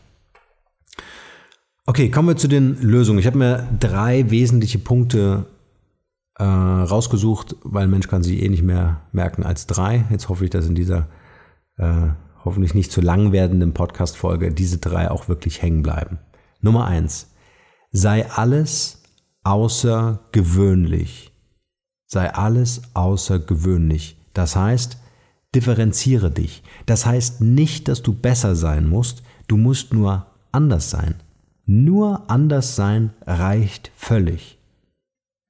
Okay, 1.86 2.12
kommen 2.12 2.27
wir 2.27 2.36
zu 2.36 2.50
den 2.50 2.82
Lösungen. 2.82 3.20
Ich 3.20 3.27
habe 3.27 3.38
mir 3.38 3.68
drei 3.80 4.30
wesentliche 4.30 4.77
Punkte 4.77 5.46
äh, 6.38 6.44
rausgesucht, 6.44 7.56
weil 7.63 7.84
ein 7.84 7.89
Mensch 7.89 8.08
kann 8.08 8.24
sich 8.24 8.42
eh 8.42 8.50
nicht 8.50 8.63
mehr 8.63 9.01
merken 9.12 9.44
als 9.44 9.68
drei. 9.68 10.06
Jetzt 10.10 10.30
hoffe 10.30 10.44
ich, 10.44 10.50
dass 10.50 10.68
in 10.68 10.75
dieser 10.75 11.08
äh, 11.77 12.10
hoffentlich 12.48 12.74
nicht 12.74 12.92
zu 12.92 13.01
lang 13.01 13.32
werdenden 13.32 13.74
Podcast-Folge 13.74 14.51
diese 14.51 14.77
drei 14.77 15.12
auch 15.12 15.27
wirklich 15.27 15.62
hängen 15.62 15.84
bleiben. 15.84 16.20
Nummer 16.62 16.86
eins. 16.86 17.32
Sei 17.92 18.30
alles 18.32 19.04
außergewöhnlich. 19.44 21.32
Sei 22.06 22.34
alles 22.34 22.82
außergewöhnlich. 22.94 24.18
Das 24.34 24.56
heißt, 24.56 24.98
differenziere 25.54 26.32
dich. 26.32 26.63
Das 26.86 27.06
heißt 27.06 27.42
nicht, 27.42 27.89
dass 27.89 28.01
du 28.01 28.13
besser 28.13 28.56
sein 28.56 28.88
musst, 28.88 29.24
du 29.48 29.58
musst 29.58 29.94
nur 29.94 30.27
anders 30.51 30.89
sein. 30.89 31.16
Nur 31.66 32.30
anders 32.30 32.75
sein 32.77 33.13
reicht 33.25 33.92
völlig. 33.96 34.58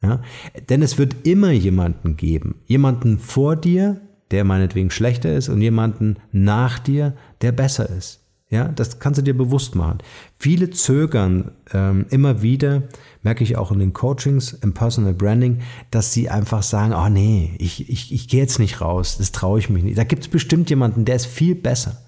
Ja? 0.01 0.21
Denn 0.69 0.81
es 0.81 0.97
wird 0.97 1.27
immer 1.27 1.51
jemanden 1.51 2.17
geben, 2.17 2.55
jemanden 2.65 3.19
vor 3.19 3.55
dir, 3.55 4.01
der 4.31 4.43
meinetwegen 4.43 4.91
schlechter 4.91 5.33
ist 5.35 5.49
und 5.49 5.61
jemanden 5.61 6.17
nach 6.31 6.79
dir, 6.79 7.13
der 7.41 7.51
besser 7.51 7.89
ist. 7.89 8.21
Ja, 8.49 8.69
das 8.69 8.99
kannst 8.99 9.17
du 9.17 9.23
dir 9.23 9.37
bewusst 9.37 9.75
machen. 9.75 9.97
Viele 10.39 10.69
zögern 10.69 11.51
ähm, 11.73 12.05
immer 12.11 12.41
wieder, 12.41 12.83
merke 13.21 13.43
ich 13.43 13.57
auch 13.57 13.73
in 13.73 13.79
den 13.79 13.91
Coachings, 13.91 14.53
im 14.53 14.73
Personal 14.73 15.13
Branding, 15.13 15.59
dass 15.91 16.13
sie 16.13 16.29
einfach 16.29 16.63
sagen, 16.63 16.93
oh 16.93 17.09
nee, 17.09 17.55
ich, 17.59 17.89
ich, 17.89 18.13
ich 18.13 18.29
gehe 18.29 18.39
jetzt 18.39 18.59
nicht 18.59 18.79
raus, 18.79 19.17
das 19.17 19.33
traue 19.33 19.59
ich 19.59 19.69
mich 19.69 19.83
nicht. 19.83 19.97
Da 19.97 20.05
gibt 20.05 20.21
es 20.21 20.27
bestimmt 20.29 20.69
jemanden, 20.69 21.03
der 21.03 21.17
ist 21.17 21.25
viel 21.25 21.55
besser. 21.55 22.01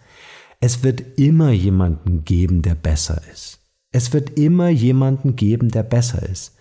Es 0.61 0.81
wird 0.81 1.19
immer 1.19 1.51
jemanden 1.51 2.23
geben, 2.23 2.61
der 2.61 2.75
besser 2.75 3.21
ist. 3.33 3.59
Es 3.91 4.13
wird 4.13 4.37
immer 4.39 4.69
jemanden 4.69 5.35
geben, 5.35 5.71
der 5.71 5.83
besser 5.83 6.23
ist. 6.23 6.55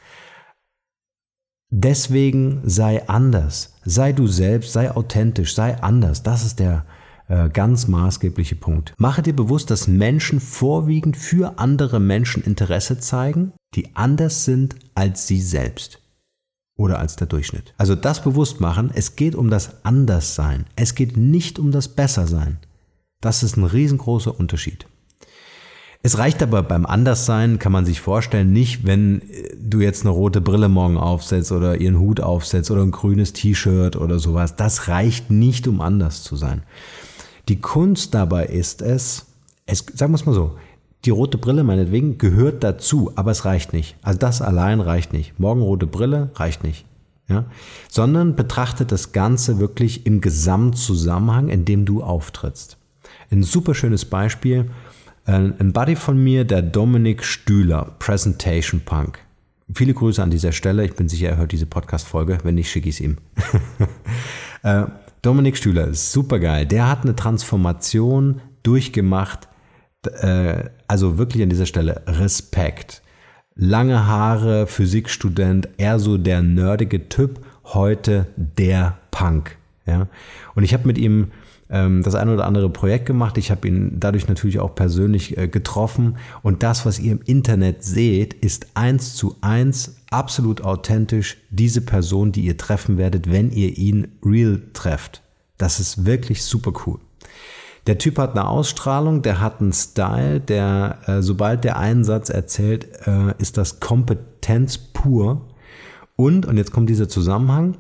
Deswegen 1.71 2.63
sei 2.65 3.07
anders, 3.09 3.75
sei 3.85 4.13
du 4.13 4.27
selbst, 4.27 4.73
sei 4.73 4.91
authentisch, 4.91 5.55
sei 5.55 5.81
anders. 5.83 6.23
Das 6.23 6.45
ist 6.45 6.61
der 6.61 6.87
äh, 7.29 7.51
ganz 7.51 7.89
maßgebliche 7.89 8.57
Punkt. 8.57 8.95
Mache 8.97 9.23
dir 9.23 9.37
bewusst, 9.37 9.71
dass 9.71 9.87
Menschen 9.87 10.41
vorwiegend 10.41 11.17
für 11.17 11.59
andere 11.59 12.01
Menschen 12.01 12.43
Interesse 12.43 12.99
zeigen, 12.99 13.53
die 13.75 13.95
anders 13.95 14.47
sind 14.47 14.77
als 14.95 15.27
sie 15.27 15.43
selbst 15.43 16.01
oder 16.79 16.99
als 16.99 17.17
der 17.17 17.27
Durchschnitt. 17.27 17.75
Also 17.77 17.95
das 17.95 18.23
bewusst 18.23 18.61
machen, 18.61 18.91
es 18.95 19.17
geht 19.17 19.35
um 19.35 19.51
das 19.51 19.85
Anderssein. 19.85 20.65
Es 20.75 20.95
geht 20.95 21.19
nicht 21.19 21.59
um 21.59 21.71
das 21.71 21.89
Bessersein. 21.89 22.59
Das 23.21 23.43
ist 23.43 23.59
ein 23.59 23.65
riesengroßer 23.65 24.39
Unterschied. 24.39 24.87
Es 26.03 26.19
reicht 26.19 26.43
aber 26.43 26.63
beim 26.63 26.87
Anderssein, 26.87 27.59
kann 27.59 27.73
man 27.73 27.85
sich 27.85 28.01
vorstellen, 28.01 28.53
nicht, 28.53 28.87
wenn 28.87 29.23
äh, 29.23 29.57
du 29.61 29.81
jetzt 29.81 30.03
eine 30.03 30.11
rote 30.11 30.41
Brille 30.41 30.69
morgen 30.69 30.97
aufsetzt 30.97 31.51
oder 31.51 31.81
ihren 31.81 31.99
Hut 31.99 32.21
aufsetzt 32.21 32.71
oder 32.71 32.83
ein 32.83 32.93
grünes 32.93 33.33
T-Shirt 33.33 33.97
oder 33.97 34.19
sowas. 34.19 34.57
Das 34.57 34.89
reicht 34.89 35.31
nicht, 35.31 35.67
um 35.67 35.81
anders 35.81 36.23
zu 36.23 36.37
sein. 36.37 36.63
Die 37.49 37.61
Kunst 37.61 38.15
dabei 38.15 38.47
ist 38.47 38.83
es, 38.83 39.27
es 39.67 39.85
sagen 39.95 40.13
wir 40.13 40.17
es 40.17 40.27
mal 40.27 40.35
so, 40.35 40.57
die 41.05 41.11
rote 41.11 41.39
Brille 41.39 41.65
meinetwegen 41.65 42.19
gehört 42.19 42.63
dazu, 42.63 43.13
aber 43.15 43.31
es 43.31 43.45
reicht 43.45 43.73
nicht. 43.73 43.97
Also 44.03 44.19
das 44.19 44.43
allein 44.43 44.81
reicht 44.81 45.13
nicht. 45.13 45.39
Morgen 45.39 45.63
rote 45.63 45.87
Brille 45.87 46.31
reicht 46.35 46.65
nicht. 46.65 46.85
Ja? 47.29 47.45
Sondern 47.89 48.37
betrachtet 48.37 48.93
das 48.93 49.13
Ganze 49.13 49.59
wirklich 49.59 50.07
im 50.07 50.21
Gesamtzusammenhang, 50.21 51.49
in 51.49 51.65
dem 51.65 51.85
du 51.85 52.03
auftrittst. 52.03 52.77
Ein 53.31 53.43
super 53.43 53.75
schönes 53.75 54.05
Beispiel 54.05 54.71
ein 55.35 55.73
Buddy 55.73 55.95
von 55.95 56.23
mir, 56.23 56.45
der 56.45 56.63
Dominik 56.63 57.23
Stühler, 57.23 57.95
Presentation 57.99 58.81
Punk. 58.81 59.19
Viele 59.75 59.93
Grüße 59.93 60.23
an 60.23 60.31
dieser 60.31 60.53
Stelle. 60.53 60.85
Ich 60.87 60.95
bin 60.95 61.09
sicher, 61.11 61.29
er 61.29 61.37
hört 61.37 61.53
diese 61.53 61.67
Podcast-Folge. 61.67 62.39
Wenn 62.45 62.55
nicht, 62.55 62.71
schicke 62.71 62.89
ich 62.89 62.97
es 62.97 63.01
ihm. 63.01 63.19
Äh, 64.65 64.87
Dominik 65.23 65.57
Stühler 65.57 65.95
super 65.95 66.41
geil. 66.41 66.67
Der 66.67 66.89
hat 66.89 67.05
eine 67.05 67.15
Transformation 67.15 68.41
durchgemacht. 68.65 69.47
Äh, 70.21 70.65
also 70.89 71.17
wirklich 71.17 71.45
an 71.45 71.49
dieser 71.49 71.67
Stelle 71.67 72.03
Respekt. 72.09 73.03
Lange 73.55 74.09
Haare, 74.09 74.67
Physikstudent, 74.67 75.69
eher 75.77 76.01
so 76.01 76.19
der 76.19 76.43
nerdige 76.43 77.09
Typ. 77.09 77.39
Heute 77.67 78.27
der 78.35 78.99
Punk. 79.13 79.57
Ja? 79.87 80.09
Und 80.57 80.65
ich 80.65 80.75
habe 80.75 80.89
mit 80.89 80.99
ihm 80.99 81.31
das 81.69 82.15
ein 82.15 82.29
oder 82.31 82.47
andere 82.47 82.71
Projekt 82.71 83.07
gemacht. 83.07 83.37
Ich 83.37 83.51
habe 83.51 83.69
ihn 83.69 83.97
dadurch 84.01 84.27
natürlich 84.27 84.59
auch 84.59 84.75
persönlich 84.75 85.37
äh, 85.37 85.49
getroffen. 85.49 86.17
Und 86.43 86.63
das, 86.63 86.87
was 86.87 86.99
ihr 86.99 87.13
im 87.13 87.21
Internet 87.25 87.85
seht, 87.85 88.33
ist 88.33 88.69
eins 88.75 89.15
zu 89.15 89.37
eins 89.43 89.97
absolut 90.11 90.63
authentisch 90.63 91.37
diese 91.51 91.83
Person, 91.83 92.33
die 92.33 92.43
ihr 92.43 92.57
treffen 92.57 92.97
werdet, 92.97 93.31
wenn 93.31 93.51
ihr 93.51 93.77
ihn 93.77 94.09
real 94.25 94.63
trefft. 94.73 95.23
Das 95.59 95.81
ist 95.81 96.07
wirklich 96.07 96.43
super 96.43 96.73
cool. 96.87 96.99
Der 97.87 97.99
Typ 97.99 98.19
hat 98.19 98.33
eine 98.33 98.47
Ausstrahlung, 98.47 99.23
der 99.23 99.41
hat 99.41 99.61
einen 99.61 99.73
Style, 99.73 100.41
der, 100.41 100.99
äh, 101.07 101.23
sobald 101.23 101.65
der 101.65 101.79
einen 101.79 102.05
Satz 102.05 102.29
erzählt, 102.29 102.89
äh, 103.07 103.35
ist 103.39 103.57
das 103.57 103.81
Kompetenz 103.81 104.79
pur. 104.79 105.49
Und, 106.17 106.47
und 106.47 106.57
jetzt 106.57 106.73
kommt 106.73 106.91
dieser 106.91 107.09
Zusammenhang, 107.09 107.77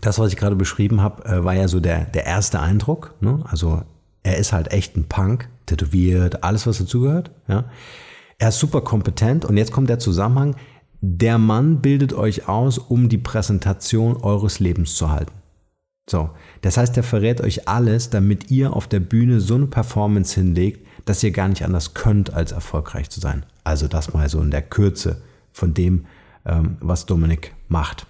das, 0.00 0.18
was 0.18 0.32
ich 0.32 0.36
gerade 0.36 0.56
beschrieben 0.56 1.00
habe, 1.00 1.24
äh, 1.24 1.44
war 1.44 1.54
ja 1.54 1.68
so 1.68 1.80
der, 1.80 2.04
der 2.06 2.26
erste 2.26 2.60
Eindruck. 2.60 3.14
Ne? 3.20 3.44
Also 3.48 3.82
er 4.22 4.38
ist 4.38 4.52
halt 4.52 4.72
echt 4.72 4.96
ein 4.96 5.04
Punk, 5.08 5.48
tätowiert, 5.66 6.42
alles, 6.42 6.66
was 6.66 6.78
dazugehört. 6.78 7.30
Ja? 7.48 7.64
Er 8.38 8.48
ist 8.48 8.58
super 8.58 8.80
kompetent 8.80 9.44
und 9.44 9.56
jetzt 9.56 9.72
kommt 9.72 9.88
der 9.88 9.98
Zusammenhang. 9.98 10.56
Der 11.00 11.38
Mann 11.38 11.82
bildet 11.82 12.14
euch 12.14 12.48
aus, 12.48 12.78
um 12.78 13.08
die 13.08 13.18
Präsentation 13.18 14.16
eures 14.16 14.58
Lebens 14.58 14.94
zu 14.94 15.10
halten. 15.10 15.32
So, 16.08 16.30
das 16.60 16.76
heißt, 16.76 16.96
er 16.96 17.02
verrät 17.02 17.40
euch 17.40 17.66
alles, 17.68 18.10
damit 18.10 18.50
ihr 18.50 18.74
auf 18.74 18.86
der 18.86 19.00
Bühne 19.00 19.40
so 19.40 19.54
eine 19.54 19.66
Performance 19.66 20.34
hinlegt, 20.34 20.86
dass 21.06 21.22
ihr 21.22 21.30
gar 21.30 21.48
nicht 21.48 21.64
anders 21.64 21.94
könnt, 21.94 22.32
als 22.32 22.52
erfolgreich 22.52 23.08
zu 23.10 23.20
sein. 23.20 23.46
Also 23.64 23.88
das 23.88 24.12
mal 24.12 24.28
so 24.28 24.40
in 24.40 24.50
der 24.50 24.62
Kürze 24.62 25.22
von 25.52 25.72
dem, 25.72 26.06
ähm, 26.44 26.76
was 26.80 27.06
Dominik 27.06 27.54
macht. 27.68 28.06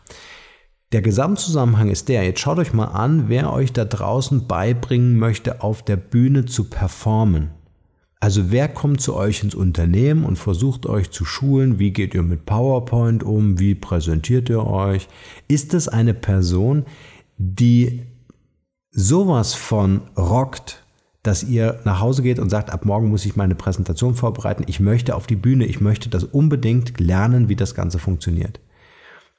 Der 0.95 1.03
Gesamtzusammenhang 1.03 1.91
ist 1.91 2.09
der, 2.09 2.23
jetzt 2.23 2.39
schaut 2.39 2.61
euch 2.61 2.73
mal 2.73 2.85
an, 2.85 3.29
wer 3.29 3.53
euch 3.53 3.73
da 3.73 3.85
draußen 3.85 4.47
beibringen 4.47 5.19
möchte, 5.19 5.61
auf 5.61 5.83
der 5.83 5.97
Bühne 5.97 6.45
zu 6.45 6.71
performen. 6.71 7.51
Also 8.21 8.53
wer 8.53 8.69
kommt 8.69 9.01
zu 9.01 9.17
euch 9.17 9.43
ins 9.43 9.57
Unternehmen 9.57 10.25
und 10.25 10.39
versucht 10.39 10.87
euch 10.87 11.11
zu 11.11 11.25
schulen, 11.25 11.81
wie 11.81 11.91
geht 11.91 12.15
ihr 12.15 12.23
mit 12.23 12.47
PowerPoint 12.47 13.25
um, 13.25 13.59
wie 13.59 13.75
präsentiert 13.75 14.49
ihr 14.49 14.65
euch? 14.65 15.09
Ist 15.49 15.75
es 15.75 15.89
eine 15.89 16.15
Person, 16.15 16.85
die 17.39 18.03
sowas 18.93 19.53
von 19.53 20.03
rockt, 20.17 20.85
dass 21.25 21.43
ihr 21.43 21.81
nach 21.83 21.99
Hause 21.99 22.23
geht 22.23 22.39
und 22.39 22.51
sagt, 22.51 22.71
ab 22.71 22.85
morgen 22.85 23.09
muss 23.09 23.27
ich 23.27 23.35
meine 23.35 23.57
Präsentation 23.57 24.15
vorbereiten, 24.15 24.63
ich 24.69 24.79
möchte 24.79 25.17
auf 25.17 25.27
die 25.27 25.35
Bühne, 25.35 25.67
ich 25.67 25.81
möchte 25.81 26.09
das 26.09 26.23
unbedingt 26.23 27.01
lernen, 27.01 27.49
wie 27.49 27.57
das 27.57 27.75
Ganze 27.75 27.99
funktioniert. 27.99 28.61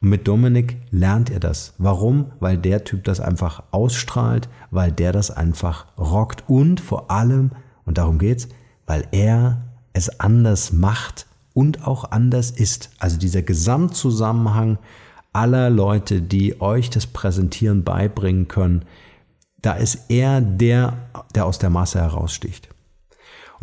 Und 0.02 0.10
mit 0.10 0.28
Dominik 0.28 0.78
lernt 0.92 1.30
ihr 1.30 1.40
das. 1.40 1.74
Warum? 1.78 2.32
Weil 2.40 2.58
der 2.58 2.84
Typ 2.84 3.04
das 3.04 3.20
einfach 3.20 3.64
ausstrahlt, 3.72 4.50
weil 4.72 4.92
der 4.92 5.12
das 5.12 5.32
einfach 5.32 5.88
rockt 5.98 6.44
und 6.48 6.80
vor 6.80 7.12
allem, 7.12 7.52
und 7.86 7.98
darum 7.98 8.20
geht's, 8.20 8.50
weil 8.86 9.08
er 9.12 9.64
es 9.94 10.20
anders 10.20 10.74
macht 10.74 11.28
und 11.54 11.88
auch 11.88 12.12
anders 12.12 12.52
ist. 12.52 12.92
Also 13.00 13.18
dieser 13.18 13.42
Gesamtzusammenhang 13.42 14.78
aller 15.34 15.70
Leute, 15.70 16.22
die 16.22 16.62
euch 16.62 16.90
das 16.90 17.08
Präsentieren 17.08 17.84
beibringen 17.84 18.48
können, 18.48 18.86
da 19.62 19.74
ist 19.74 20.10
er 20.10 20.42
der, 20.42 21.10
der 21.34 21.46
aus 21.46 21.58
der 21.58 21.70
Masse 21.70 22.00
heraussticht. 22.00 22.70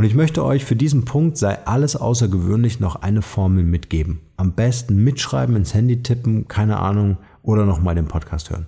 Und 0.03 0.07
ich 0.07 0.17
möchte 0.17 0.45
euch 0.45 0.65
für 0.65 0.75
diesen 0.75 1.05
Punkt 1.05 1.37
sei 1.37 1.65
alles 1.65 1.95
außergewöhnlich 1.95 2.81
noch 2.81 2.97
eine 2.97 3.23
Formel 3.23 3.63
mitgeben. 3.63 4.21
Am 4.37 4.53
besten 4.53 4.97
mitschreiben, 5.05 5.55
ins 5.55 5.75
Handy 5.75 6.03
tippen, 6.03 6.49
keine 6.49 6.81
Ahnung, 6.81 7.19
oder 7.45 7.67
nochmal 7.67 7.95
den 7.95 8.09
Podcast 8.09 8.51
hören. 8.51 8.67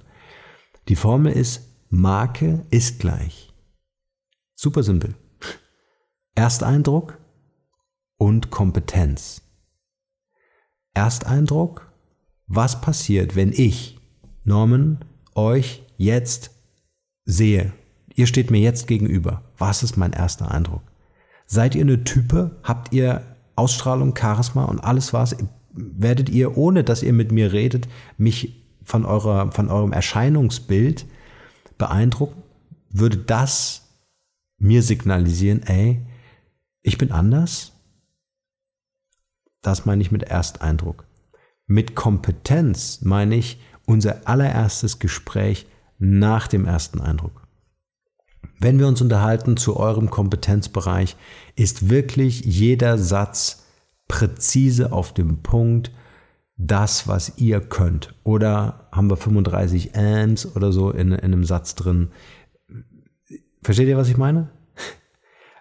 Die 0.87 0.95
Formel 0.95 1.33
ist, 1.33 1.63
Marke 1.91 2.65
ist 2.71 3.01
gleich. 3.01 3.53
Super 4.55 4.85
simpel. 4.85 5.17
Ersteindruck 6.37 7.19
und 8.17 8.53
Kompetenz. 8.53 9.43
Ersteindruck, 10.93 11.91
was 12.47 12.81
passiert, 12.81 13.35
wenn 13.35 13.51
ich, 13.51 13.99
Norman, 14.45 15.05
euch 15.35 15.83
jetzt 15.97 16.53
sehe? 17.25 17.73
Ihr 18.15 18.29
steht 18.29 18.53
mir 18.53 18.61
jetzt 18.61 18.87
gegenüber. 18.87 19.43
Was 19.59 19.83
ist 19.83 19.97
mein 19.97 20.13
erster 20.13 20.53
Eindruck? 20.53 20.94
Seid 21.47 21.75
ihr 21.75 21.83
eine 21.83 22.05
Type? 22.05 22.57
Habt 22.63 22.93
ihr 22.93 23.23
Ausstrahlung, 23.57 24.17
Charisma 24.17 24.65
und 24.65 24.81
alles 24.81 25.13
was? 25.13 25.37
Werdet 25.73 26.29
ihr, 26.29 26.57
ohne 26.57 26.85
dass 26.85 27.03
ihr 27.03 27.13
mit 27.13 27.33
mir 27.33 27.53
redet, 27.53 27.89
mich 28.17 28.63
von, 28.83 29.05
eurer, 29.05 29.53
von 29.53 29.69
eurem 29.69 29.93
Erscheinungsbild 29.93 31.07
beeindrucken? 31.79 32.43
Würde 32.91 33.19
das 33.19 33.89
mir 34.59 34.83
signalisieren, 34.83 35.63
ey, 35.65 36.07
ich 36.83 36.99
bin 36.99 37.11
anders? 37.11 37.73
Das 39.63 39.87
meine 39.87 40.03
ich 40.03 40.13
mit 40.13 40.25
Ersteindruck. 40.25 41.07
Mit 41.67 41.95
Kompetenz 41.95 43.01
meine 43.01 43.37
ich 43.37 43.59
unser 43.87 44.29
allererstes 44.29 44.99
Gespräch 44.99 45.67
nach 45.99 46.47
dem 46.47 46.67
ersten 46.67 47.01
Eindruck. 47.01 47.44
Wenn 48.59 48.79
wir 48.79 48.87
uns 48.87 49.01
unterhalten 49.01 49.57
zu 49.57 49.77
eurem 49.77 50.11
Kompetenzbereich, 50.11 51.17
ist 51.57 51.89
wirklich 51.89 52.45
jeder 52.45 52.99
Satz 52.99 53.67
präzise 54.09 54.93
auf 54.93 55.13
dem 55.15 55.43
Punkt 55.43 55.91
das, 56.57 57.09
was 57.09 57.39
ihr 57.39 57.61
könnt. 57.61 58.15
Oder 58.23 58.89
haben 58.93 59.11
wir 59.11 59.17
35 59.17 59.97
Ands 59.97 60.55
oder 60.55 60.73
so 60.73 60.91
in, 60.91 61.13
in 61.13 61.21
einem 61.21 61.45
Satz 61.45 61.75
drin. 61.75 62.11
Versteht 63.63 63.89
ihr, 63.89 63.97
was 63.97 64.09
ich 64.09 64.17
meine? 64.17 64.51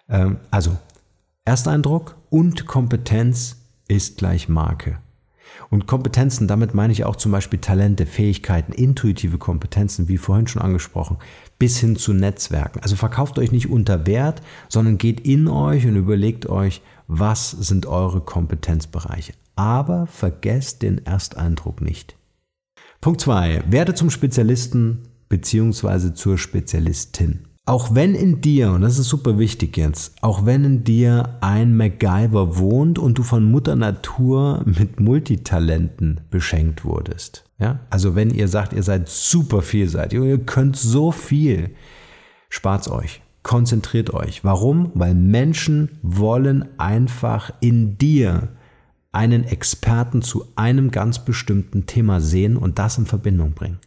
ähm, 0.08 0.38
also, 0.50 0.76
Ersteindruck 1.44 2.16
und 2.30 2.66
Kompetenz 2.66 3.56
ist 3.88 4.18
gleich 4.18 4.48
Marke. 4.48 4.98
Und 5.74 5.88
Kompetenzen, 5.88 6.46
damit 6.46 6.72
meine 6.72 6.92
ich 6.92 7.02
auch 7.02 7.16
zum 7.16 7.32
Beispiel 7.32 7.58
Talente, 7.58 8.06
Fähigkeiten, 8.06 8.70
intuitive 8.70 9.38
Kompetenzen, 9.38 10.06
wie 10.06 10.18
vorhin 10.18 10.46
schon 10.46 10.62
angesprochen, 10.62 11.16
bis 11.58 11.78
hin 11.78 11.96
zu 11.96 12.12
Netzwerken. 12.12 12.78
Also 12.78 12.94
verkauft 12.94 13.40
euch 13.40 13.50
nicht 13.50 13.68
unter 13.68 14.06
Wert, 14.06 14.40
sondern 14.68 14.98
geht 14.98 15.26
in 15.26 15.48
euch 15.48 15.84
und 15.84 15.96
überlegt 15.96 16.48
euch, 16.48 16.80
was 17.08 17.50
sind 17.50 17.86
eure 17.86 18.20
Kompetenzbereiche. 18.20 19.32
Aber 19.56 20.06
vergesst 20.06 20.82
den 20.82 21.04
Ersteindruck 21.04 21.80
nicht. 21.80 22.14
Punkt 23.00 23.20
2. 23.20 23.64
Werde 23.66 23.94
zum 23.94 24.10
Spezialisten 24.10 25.08
bzw. 25.28 26.14
zur 26.14 26.38
Spezialistin. 26.38 27.48
Auch 27.66 27.94
wenn 27.94 28.14
in 28.14 28.42
dir, 28.42 28.72
und 28.72 28.82
das 28.82 28.98
ist 28.98 29.08
super 29.08 29.38
wichtig 29.38 29.78
jetzt, 29.78 30.14
auch 30.20 30.44
wenn 30.44 30.64
in 30.64 30.84
dir 30.84 31.38
ein 31.40 31.74
MacGyver 31.74 32.58
wohnt 32.58 32.98
und 32.98 33.16
du 33.16 33.22
von 33.22 33.50
Mutter 33.50 33.74
Natur 33.74 34.62
mit 34.66 35.00
Multitalenten 35.00 36.20
beschenkt 36.28 36.84
wurdest. 36.84 37.44
Ja? 37.58 37.80
Also 37.88 38.14
wenn 38.14 38.28
ihr 38.28 38.48
sagt, 38.48 38.74
ihr 38.74 38.82
seid 38.82 39.08
super 39.08 39.62
vielseitig 39.62 40.18
und 40.18 40.26
ihr 40.26 40.44
könnt 40.44 40.76
so 40.76 41.10
viel, 41.10 41.70
spart's 42.50 42.90
euch. 42.90 43.22
Konzentriert 43.42 44.12
euch. 44.12 44.44
Warum? 44.44 44.90
Weil 44.94 45.14
Menschen 45.14 45.98
wollen 46.02 46.66
einfach 46.78 47.50
in 47.60 47.96
dir 47.96 48.48
einen 49.12 49.44
Experten 49.44 50.20
zu 50.20 50.46
einem 50.56 50.90
ganz 50.90 51.24
bestimmten 51.24 51.86
Thema 51.86 52.20
sehen 52.20 52.58
und 52.58 52.78
das 52.78 52.98
in 52.98 53.06
Verbindung 53.06 53.52
bringen. 53.52 53.78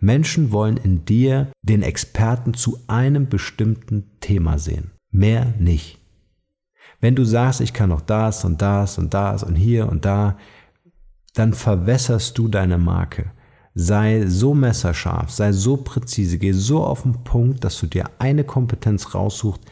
Menschen 0.00 0.52
wollen 0.52 0.76
in 0.76 1.04
dir 1.04 1.48
den 1.62 1.82
Experten 1.82 2.54
zu 2.54 2.78
einem 2.86 3.28
bestimmten 3.28 4.10
Thema 4.20 4.58
sehen. 4.58 4.92
Mehr 5.10 5.54
nicht. 5.58 5.98
Wenn 7.00 7.14
du 7.14 7.24
sagst, 7.24 7.60
ich 7.60 7.72
kann 7.72 7.88
noch 7.90 8.00
das 8.00 8.44
und 8.44 8.60
das 8.62 8.98
und 8.98 9.14
das 9.14 9.42
und 9.42 9.56
hier 9.56 9.88
und 9.88 10.04
da, 10.04 10.36
dann 11.34 11.52
verwässerst 11.52 12.36
du 12.38 12.48
deine 12.48 12.78
Marke. 12.78 13.30
Sei 13.74 14.26
so 14.26 14.54
messerscharf, 14.54 15.30
sei 15.30 15.52
so 15.52 15.76
präzise, 15.76 16.38
geh 16.38 16.52
so 16.52 16.82
auf 16.82 17.02
den 17.02 17.22
Punkt, 17.22 17.62
dass 17.62 17.78
du 17.78 17.86
dir 17.86 18.10
eine 18.18 18.42
Kompetenz 18.42 19.14
raussuchst, 19.14 19.62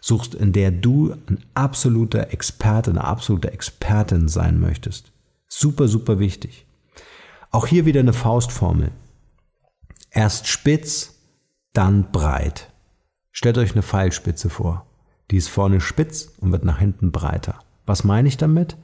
suchst, 0.00 0.36
in 0.36 0.52
der 0.52 0.70
du 0.70 1.14
ein 1.28 1.38
absoluter 1.54 2.32
Experte, 2.32 2.90
eine 2.90 3.04
absolute 3.04 3.52
Expertin 3.52 4.28
sein 4.28 4.60
möchtest. 4.60 5.10
Super, 5.48 5.88
super 5.88 6.20
wichtig. 6.20 6.66
Auch 7.50 7.66
hier 7.66 7.86
wieder 7.86 8.00
eine 8.00 8.12
Faustformel. 8.12 8.92
Erst 10.16 10.48
spitz, 10.48 11.12
dann 11.74 12.10
breit. 12.10 12.72
Stellt 13.32 13.58
euch 13.58 13.72
eine 13.72 13.82
Pfeilspitze 13.82 14.48
vor. 14.48 14.86
Die 15.30 15.36
ist 15.36 15.48
vorne 15.48 15.78
spitz 15.82 16.32
und 16.40 16.52
wird 16.52 16.64
nach 16.64 16.78
hinten 16.78 17.12
breiter. 17.12 17.58
Was 17.84 18.02
meine 18.02 18.26
ich 18.26 18.38
damit? 18.38 18.78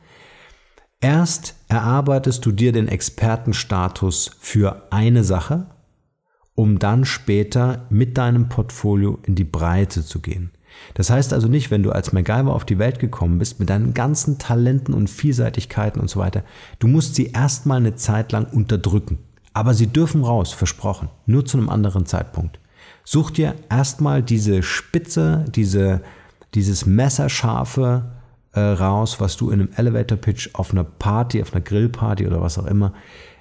Erst 1.00 1.54
erarbeitest 1.68 2.44
du 2.44 2.52
dir 2.52 2.72
den 2.72 2.86
Expertenstatus 2.86 4.32
für 4.40 4.88
eine 4.90 5.24
Sache, 5.24 5.68
um 6.54 6.78
dann 6.78 7.06
später 7.06 7.86
mit 7.88 8.18
deinem 8.18 8.50
Portfolio 8.50 9.18
in 9.22 9.34
die 9.34 9.44
Breite 9.44 10.04
zu 10.04 10.20
gehen. 10.20 10.50
Das 10.92 11.08
heißt 11.08 11.32
also 11.32 11.48
nicht, 11.48 11.70
wenn 11.70 11.82
du 11.82 11.92
als 11.92 12.12
MacGyver 12.12 12.52
auf 12.52 12.66
die 12.66 12.78
Welt 12.78 12.98
gekommen 12.98 13.38
bist, 13.38 13.58
mit 13.58 13.70
deinen 13.70 13.94
ganzen 13.94 14.38
Talenten 14.38 14.92
und 14.92 15.08
Vielseitigkeiten 15.08 15.98
und 15.98 16.10
so 16.10 16.20
weiter, 16.20 16.44
du 16.78 16.88
musst 16.88 17.14
sie 17.14 17.28
erstmal 17.28 17.78
eine 17.78 17.94
Zeit 17.94 18.32
lang 18.32 18.44
unterdrücken. 18.44 19.18
Aber 19.54 19.74
sie 19.74 19.86
dürfen 19.86 20.24
raus, 20.24 20.52
versprochen, 20.52 21.08
nur 21.26 21.44
zu 21.44 21.58
einem 21.58 21.68
anderen 21.68 22.06
Zeitpunkt. 22.06 22.58
Such 23.04 23.30
dir 23.30 23.54
erstmal 23.68 24.22
diese 24.22 24.62
Spitze, 24.62 25.44
diese, 25.54 26.02
dieses 26.54 26.86
Messerscharfe 26.86 28.12
äh, 28.52 28.60
raus, 28.60 29.20
was 29.20 29.36
du 29.36 29.50
in 29.50 29.60
einem 29.60 29.70
Elevator 29.76 30.18
Pitch 30.18 30.50
auf 30.54 30.72
einer 30.72 30.84
Party, 30.84 31.42
auf 31.42 31.52
einer 31.52 31.62
Grillparty 31.62 32.26
oder 32.26 32.40
was 32.40 32.58
auch 32.58 32.66
immer 32.66 32.92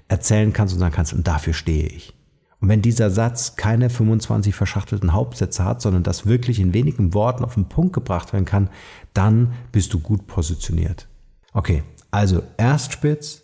erzählen 0.07 0.51
kannst 0.51 0.73
und 0.73 0.79
sagen 0.79 0.93
kannst, 0.93 1.13
und 1.13 1.27
dafür 1.27 1.53
stehe 1.53 1.87
ich. 1.87 2.13
Und 2.59 2.69
wenn 2.69 2.81
dieser 2.81 3.09
Satz 3.09 3.55
keine 3.55 3.89
25 3.89 4.53
verschachtelten 4.53 5.13
Hauptsätze 5.13 5.65
hat, 5.65 5.81
sondern 5.81 6.03
das 6.03 6.27
wirklich 6.27 6.59
in 6.59 6.73
wenigen 6.73 7.13
Worten 7.13 7.43
auf 7.43 7.55
den 7.55 7.65
Punkt 7.65 7.93
gebracht 7.93 8.33
werden 8.33 8.45
kann, 8.45 8.69
dann 9.13 9.53
bist 9.71 9.93
du 9.93 9.99
gut 9.99 10.27
positioniert. 10.27 11.07
Okay, 11.53 11.83
also 12.11 12.43
erst 12.57 12.93
spitz, 12.93 13.40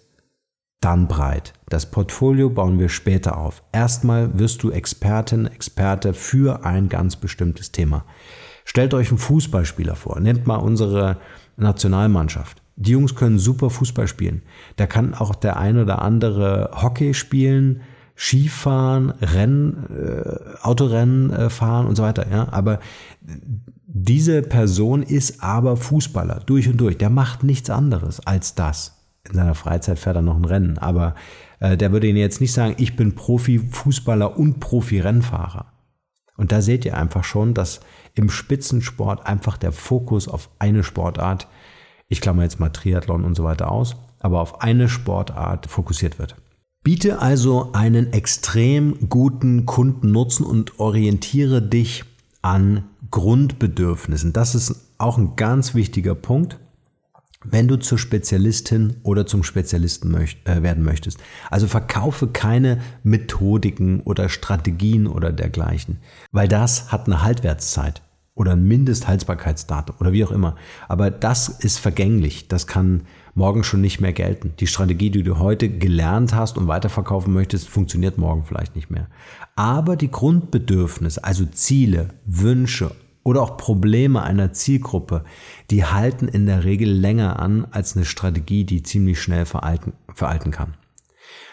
dann 0.79 1.07
breit. 1.07 1.53
Das 1.69 1.89
Portfolio 1.89 2.49
bauen 2.49 2.79
wir 2.79 2.89
später 2.89 3.37
auf. 3.37 3.63
Erstmal 3.71 4.37
wirst 4.37 4.63
du 4.63 4.71
Expertin, 4.71 5.47
Experte 5.47 6.13
für 6.13 6.65
ein 6.65 6.87
ganz 6.87 7.15
bestimmtes 7.15 7.71
Thema. 7.71 8.05
Stellt 8.63 8.93
euch 8.93 9.09
einen 9.09 9.17
Fußballspieler 9.17 9.95
vor. 9.95 10.19
Nennt 10.19 10.45
mal 10.45 10.57
unsere 10.57 11.17
Nationalmannschaft. 11.55 12.61
Die 12.75 12.91
Jungs 12.91 13.15
können 13.15 13.39
super 13.39 13.69
Fußball 13.69 14.07
spielen. 14.07 14.43
Da 14.75 14.85
kann 14.85 15.15
auch 15.15 15.33
der 15.33 15.57
ein 15.57 15.79
oder 15.79 16.01
andere 16.01 16.69
Hockey 16.73 17.15
spielen, 17.15 17.81
Skifahren, 18.15 19.11
Rennen, 19.21 19.87
äh, 19.95 20.57
Autorennen 20.61 21.31
äh, 21.31 21.49
fahren 21.49 21.87
und 21.87 21.95
so 21.95 22.03
weiter. 22.03 22.27
Ja? 22.29 22.49
Aber 22.51 22.79
diese 23.87 24.41
Person 24.41 25.01
ist 25.01 25.43
aber 25.43 25.77
Fußballer 25.77 26.41
durch 26.45 26.67
und 26.67 26.77
durch. 26.77 26.97
Der 26.97 27.09
macht 27.09 27.43
nichts 27.43 27.69
anderes 27.69 28.25
als 28.25 28.53
das 28.53 28.96
in 29.29 29.35
seiner 29.35 29.55
Freizeit 29.55 29.99
fährt 29.99 30.15
er 30.15 30.21
noch 30.21 30.35
ein 30.35 30.45
Rennen. 30.45 30.77
Aber 30.77 31.15
äh, 31.59 31.77
der 31.77 31.91
würde 31.91 32.07
Ihnen 32.07 32.17
jetzt 32.17 32.41
nicht 32.41 32.53
sagen, 32.53 32.75
ich 32.77 32.95
bin 32.95 33.15
Profi-Fußballer 33.15 34.37
und 34.37 34.59
Profi-Rennfahrer. 34.59 35.65
Und 36.37 36.51
da 36.51 36.61
seht 36.61 36.85
ihr 36.85 36.95
einfach 36.95 37.23
schon, 37.23 37.53
dass 37.53 37.79
im 38.13 38.29
Spitzensport 38.29 39.25
einfach 39.25 39.57
der 39.57 39.71
Fokus 39.71 40.27
auf 40.27 40.49
eine 40.59 40.83
Sportart, 40.83 41.47
ich 42.07 42.21
klammer 42.21 42.43
jetzt 42.43 42.59
mal 42.59 42.69
Triathlon 42.69 43.25
und 43.25 43.35
so 43.35 43.43
weiter 43.43 43.71
aus, 43.71 43.95
aber 44.19 44.39
auf 44.39 44.61
eine 44.61 44.87
Sportart 44.87 45.67
fokussiert 45.67 46.19
wird. 46.19 46.35
Biete 46.83 47.19
also 47.19 47.71
einen 47.73 48.13
extrem 48.13 49.09
guten 49.09 49.65
Kundennutzen 49.65 50.45
und 50.45 50.79
orientiere 50.79 51.61
dich 51.61 52.05
an 52.41 52.85
Grundbedürfnissen. 53.11 54.31
Das 54.31 54.55
ist 54.55 54.93
auch 54.97 55.17
ein 55.17 55.35
ganz 55.35 55.75
wichtiger 55.75 56.15
Punkt 56.15 56.59
wenn 57.49 57.67
du 57.67 57.77
zur 57.77 57.97
Spezialistin 57.97 58.95
oder 59.03 59.25
zum 59.25 59.43
Spezialisten 59.43 60.11
möcht, 60.11 60.47
äh, 60.47 60.63
werden 60.63 60.83
möchtest. 60.83 61.19
Also 61.49 61.67
verkaufe 61.67 62.27
keine 62.27 62.79
Methodiken 63.03 64.01
oder 64.01 64.29
Strategien 64.29 65.07
oder 65.07 65.31
dergleichen, 65.31 65.97
weil 66.31 66.47
das 66.47 66.91
hat 66.91 67.07
eine 67.07 67.23
Haltwertszeit 67.23 68.01
oder 68.37 68.51
ein 68.51 68.67
Mindesthaltbarkeitsdatum 68.67 69.95
oder 69.99 70.13
wie 70.13 70.23
auch 70.23 70.31
immer. 70.31 70.55
Aber 70.87 71.09
das 71.09 71.49
ist 71.49 71.79
vergänglich. 71.79 72.47
Das 72.47 72.67
kann 72.67 73.01
morgen 73.33 73.63
schon 73.63 73.81
nicht 73.81 73.99
mehr 73.99 74.13
gelten. 74.13 74.53
Die 74.59 74.67
Strategie, 74.67 75.09
die 75.09 75.23
du 75.23 75.39
heute 75.39 75.69
gelernt 75.69 76.33
hast 76.33 76.57
und 76.57 76.67
weiterverkaufen 76.67 77.33
möchtest, 77.33 77.67
funktioniert 77.67 78.17
morgen 78.17 78.43
vielleicht 78.43 78.75
nicht 78.75 78.91
mehr. 78.91 79.07
Aber 79.55 79.95
die 79.95 80.11
Grundbedürfnisse, 80.11 81.23
also 81.23 81.45
Ziele, 81.45 82.09
Wünsche, 82.25 82.91
oder 83.27 83.41
auch 83.41 83.57
Probleme 83.57 84.23
einer 84.23 84.53
Zielgruppe, 84.53 85.25
die 85.69 85.83
halten 85.83 86.29
in 86.29 86.45
der 86.45 86.63
Regel 86.63 86.89
länger 86.89 87.39
an 87.39 87.67
als 87.71 87.97
eine 87.97 88.05
Strategie, 88.05 88.63
die 88.63 88.83
ziemlich 88.83 89.21
schnell 89.21 89.45
veralten, 89.45 89.91
veralten 90.13 90.51
kann. 90.51 90.75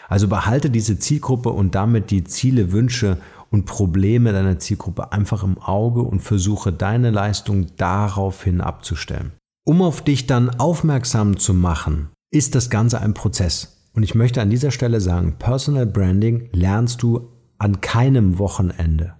Also 0.07 0.29
behalte 0.29 0.69
diese 0.69 0.99
Zielgruppe 0.99 1.49
und 1.49 1.75
damit 1.75 2.11
die 2.11 2.23
Ziele, 2.23 2.71
Wünsche 2.71 3.17
und 3.51 3.65
Probleme 3.65 4.31
deiner 4.31 4.57
Zielgruppe 4.57 5.11
einfach 5.11 5.43
im 5.43 5.57
Auge 5.57 6.01
und 6.01 6.21
versuche 6.21 6.71
deine 6.71 7.11
Leistung 7.11 7.67
daraufhin 7.75 8.61
abzustellen. 8.61 9.33
Um 9.65 9.81
auf 9.81 10.01
dich 10.01 10.27
dann 10.27 10.49
aufmerksam 10.51 11.35
zu 11.35 11.53
machen, 11.53 12.07
ist 12.31 12.55
das 12.55 12.69
Ganze 12.69 13.01
ein 13.01 13.13
Prozess. 13.13 13.89
Und 13.91 14.03
ich 14.03 14.15
möchte 14.15 14.41
an 14.41 14.49
dieser 14.49 14.71
Stelle 14.71 15.01
sagen, 15.01 15.35
Personal 15.39 15.85
Branding 15.85 16.47
lernst 16.53 17.03
du 17.03 17.33
an 17.57 17.81
keinem 17.81 18.39
Wochenende 18.39 19.15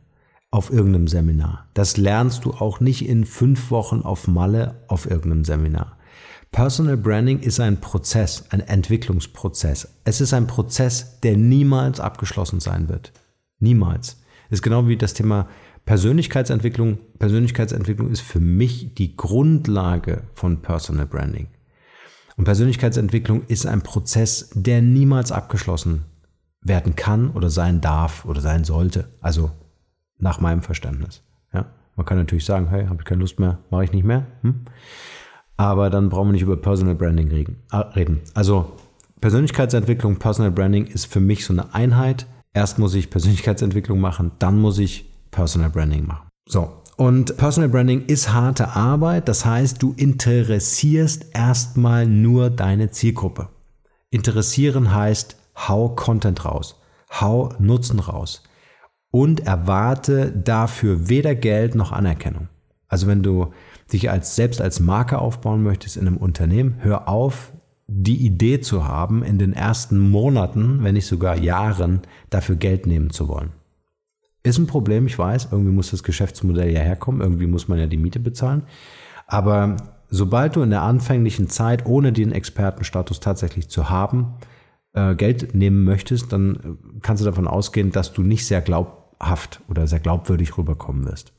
auf 0.56 0.72
irgendeinem 0.72 1.10
Seminar. 1.10 1.68
Das 1.74 1.98
lernst 1.98 2.46
du 2.46 2.52
auch 2.52 2.80
nicht 2.80 3.06
in 3.06 3.26
fünf 3.26 3.72
Wochen 3.72 4.04
auf 4.04 4.30
Malle 4.30 4.86
auf 4.88 5.06
irgendeinem 5.06 5.44
Seminar. 5.44 5.98
Personal 6.54 6.96
Branding 6.96 7.40
ist 7.40 7.60
ein 7.60 7.82
Prozess, 7.82 8.46
ein 8.52 8.62
Entwicklungsprozess. 8.62 9.90
Es 10.06 10.22
ist 10.22 10.34
ein 10.34 10.48
Prozess, 10.48 11.20
der 11.20 11.36
niemals 11.36 12.00
abgeschlossen 12.00 12.62
sein 12.62 12.88
wird. 12.88 13.12
Niemals. 13.60 14.22
Das 14.50 14.60
ist 14.60 14.62
genau 14.62 14.88
wie 14.88 14.96
das 14.96 15.14
Thema 15.14 15.50
Persönlichkeitsentwicklung. 15.84 17.00
Persönlichkeitsentwicklung 17.20 18.10
ist 18.10 18.22
für 18.22 18.40
mich 18.40 18.96
die 18.96 19.18
Grundlage 19.18 20.24
von 20.32 20.62
Personal 20.62 21.06
Branding. 21.06 21.50
Und 22.38 22.46
Persönlichkeitsentwicklung 22.46 23.44
ist 23.48 23.66
ein 23.66 23.82
Prozess, 23.82 24.52
der 24.54 24.82
niemals 24.82 25.34
abgeschlossen 25.34 26.06
werden 26.62 26.96
kann 26.96 27.32
oder 27.32 27.50
sein 27.50 27.82
darf 27.82 28.24
oder 28.24 28.40
sein 28.40 28.64
sollte. 28.64 29.10
Also 29.20 29.52
nach 30.26 30.42
meinem 30.42 30.64
Verständnis. 30.64 31.22
Ja? 31.54 31.68
Man 31.96 32.06
kann 32.06 32.18
natürlich 32.18 32.46
sagen, 32.46 32.68
hey, 32.68 32.88
habe 32.88 32.98
ich 33.00 33.06
keine 33.06 33.22
Lust 33.22 33.40
mehr, 33.40 33.60
mache 33.70 33.84
ich 33.86 33.94
nicht 33.94 34.04
mehr. 34.04 34.26
Hm? 34.42 34.66
Aber 35.56 35.90
dann 35.92 36.10
brauchen 36.10 36.30
wir 36.30 36.34
nicht 36.34 36.42
über 36.42 36.58
Personal 36.58 36.96
Branding 36.96 37.30
äh, 37.72 37.78
reden. 37.78 38.22
Also 38.34 38.74
Persönlichkeitsentwicklung, 39.22 40.18
Personal 40.18 40.52
Branding 40.52 40.88
ist 40.88 41.06
für 41.06 41.22
mich 41.22 41.46
so 41.46 41.54
eine 41.54 41.74
Einheit. 41.74 42.26
Erst 42.54 42.80
muss 42.80 42.96
ich 42.96 43.12
Persönlichkeitsentwicklung 43.12 44.02
machen, 44.02 44.32
dann 44.40 44.60
muss 44.60 44.80
ich 44.80 45.10
Personal 45.30 45.70
Branding 45.70 46.08
machen. 46.08 46.28
So, 46.50 46.82
und 46.98 47.38
Personal 47.38 47.70
Branding 47.70 48.06
ist 48.08 48.34
harte 48.34 48.70
Arbeit. 48.70 49.28
Das 49.28 49.46
heißt, 49.46 49.82
du 49.82 49.94
interessierst 49.96 51.28
erstmal 51.34 52.08
nur 52.08 52.50
deine 52.50 52.90
Zielgruppe. 52.90 53.50
Interessieren 54.10 54.94
heißt, 54.94 55.38
hau 55.68 55.90
Content 55.90 56.46
raus, 56.46 56.82
hau 57.12 57.54
Nutzen 57.60 58.00
raus 58.00 58.42
und 59.16 59.48
erwarte 59.48 60.30
dafür 60.30 61.08
weder 61.08 61.36
Geld 61.36 61.74
noch 61.74 61.94
Anerkennung. 61.94 62.50
Also 62.90 63.08
wenn 63.08 63.24
du 63.24 63.54
dich 63.94 64.10
als, 64.10 64.36
selbst 64.36 64.60
als 64.60 64.82
Marke 64.82 65.20
aufbauen 65.20 65.64
möchtest 65.64 65.96
in 65.96 66.06
einem 66.06 66.18
Unternehmen, 66.18 66.76
hör 66.80 67.08
auf, 67.08 67.54
die 67.88 68.26
Idee 68.26 68.60
zu 68.60 68.86
haben, 68.86 69.24
in 69.24 69.38
den 69.38 69.54
ersten 69.54 70.00
Monaten, 70.00 70.84
wenn 70.84 70.96
nicht 70.96 71.08
sogar 71.08 71.38
Jahren, 71.38 72.02
dafür 72.30 72.58
Geld 72.58 72.88
nehmen 72.88 73.10
zu 73.10 73.30
wollen. 73.30 73.54
Ist 74.44 74.58
ein 74.58 74.68
Problem, 74.68 75.06
ich 75.06 75.18
weiß, 75.18 75.48
irgendwie 75.50 75.72
muss 75.72 75.92
das 75.92 76.04
Geschäftsmodell 76.04 76.74
ja 76.74 76.82
herkommen, 76.82 77.22
irgendwie 77.22 77.48
muss 77.48 77.70
man 77.70 77.80
ja 77.80 77.88
die 77.88 77.96
Miete 77.96 78.20
bezahlen. 78.20 78.64
Aber 79.28 79.78
sobald 80.10 80.58
du 80.58 80.62
in 80.62 80.72
der 80.72 80.82
anfänglichen 80.82 81.48
Zeit, 81.48 81.86
ohne 81.86 82.12
den 82.12 82.34
Expertenstatus 82.34 83.22
tatsächlich 83.22 83.70
zu 83.70 83.90
haben, 83.90 84.34
äh, 84.92 85.16
Geld 85.16 85.56
nehmen 85.56 85.86
möchtest, 85.86 86.34
dann 86.34 86.56
äh, 86.56 87.00
kannst 87.02 87.22
du 87.22 87.26
davon 87.26 87.48
ausgehen, 87.48 87.92
dass 87.92 88.12
du 88.12 88.24
nicht 88.24 88.46
sehr 88.46 88.62
glaub, 88.62 89.05
glaubhaft 89.20 89.62
oder 89.68 89.88
sehr 89.88 90.00
glaubwürdig 90.00 90.58
rüberkommen 90.58 91.06
wirst. 91.06 91.34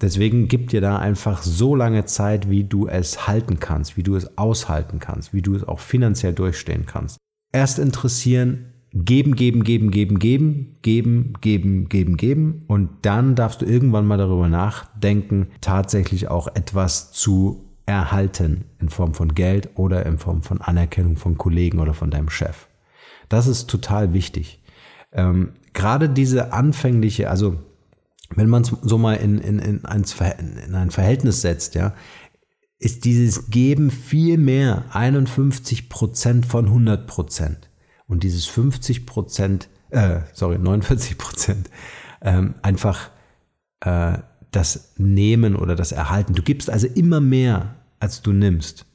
Deswegen 0.00 0.48
gib 0.48 0.68
dir 0.68 0.80
da 0.80 0.98
einfach 0.98 1.42
so 1.42 1.74
lange 1.74 2.04
Zeit, 2.04 2.50
wie 2.50 2.64
du 2.64 2.86
es 2.86 3.26
halten 3.26 3.58
kannst, 3.60 3.96
wie 3.96 4.02
du 4.02 4.14
es 4.14 4.36
aushalten 4.36 4.98
kannst, 4.98 5.32
wie 5.32 5.42
du 5.42 5.54
es 5.54 5.66
auch 5.66 5.80
finanziell 5.80 6.34
durchstehen 6.34 6.84
kannst. 6.86 7.16
Erst 7.52 7.78
interessieren, 7.78 8.72
geben, 8.92 9.34
geben, 9.34 9.64
geben, 9.64 9.90
geben, 9.90 10.18
geben, 10.18 10.76
geben, 10.82 11.32
geben, 11.40 11.88
geben, 11.88 12.16
geben 12.16 12.64
und 12.66 12.90
dann 13.02 13.34
darfst 13.34 13.62
du 13.62 13.66
irgendwann 13.66 14.06
mal 14.06 14.18
darüber 14.18 14.48
nachdenken, 14.48 15.48
tatsächlich 15.60 16.28
auch 16.28 16.48
etwas 16.48 17.12
zu 17.12 17.64
erhalten 17.86 18.64
in 18.78 18.88
Form 18.88 19.14
von 19.14 19.34
Geld 19.34 19.70
oder 19.76 20.04
in 20.04 20.18
Form 20.18 20.42
von 20.42 20.60
Anerkennung 20.60 21.16
von 21.16 21.38
Kollegen 21.38 21.78
oder 21.78 21.94
von 21.94 22.10
deinem 22.10 22.30
Chef. 22.30 22.66
Das 23.28 23.46
ist 23.46 23.68
total 23.68 24.12
wichtig. 24.12 24.60
Ähm, 25.16 25.54
gerade 25.72 26.08
diese 26.08 26.52
anfängliche, 26.52 27.28
also 27.28 27.58
wenn 28.34 28.48
man 28.48 28.62
es 28.62 28.72
so 28.82 28.98
mal 28.98 29.14
in, 29.14 29.38
in, 29.38 29.58
in, 29.58 29.84
ein, 29.84 30.04
in 30.66 30.74
ein 30.74 30.90
Verhältnis 30.90 31.40
setzt, 31.40 31.74
ja, 31.74 31.94
ist 32.78 33.04
dieses 33.04 33.50
Geben 33.50 33.90
viel 33.90 34.36
mehr 34.36 34.84
51 34.92 35.88
Prozent 35.88 36.46
von 36.46 36.66
100 36.66 37.06
Prozent. 37.06 37.70
Und 38.06 38.22
dieses 38.22 38.46
50 38.46 39.06
Prozent, 39.06 39.68
äh, 39.90 40.20
sorry, 40.32 40.58
49 40.58 41.16
Prozent, 41.18 41.70
ähm, 42.20 42.54
einfach 42.62 43.10
äh, 43.80 44.18
das 44.50 44.92
Nehmen 44.98 45.56
oder 45.56 45.74
das 45.74 45.92
Erhalten. 45.92 46.34
Du 46.34 46.42
gibst 46.42 46.68
also 46.70 46.86
immer 46.86 47.20
mehr, 47.20 47.76
als 47.98 48.22
du 48.22 48.32
nimmst. 48.32 48.86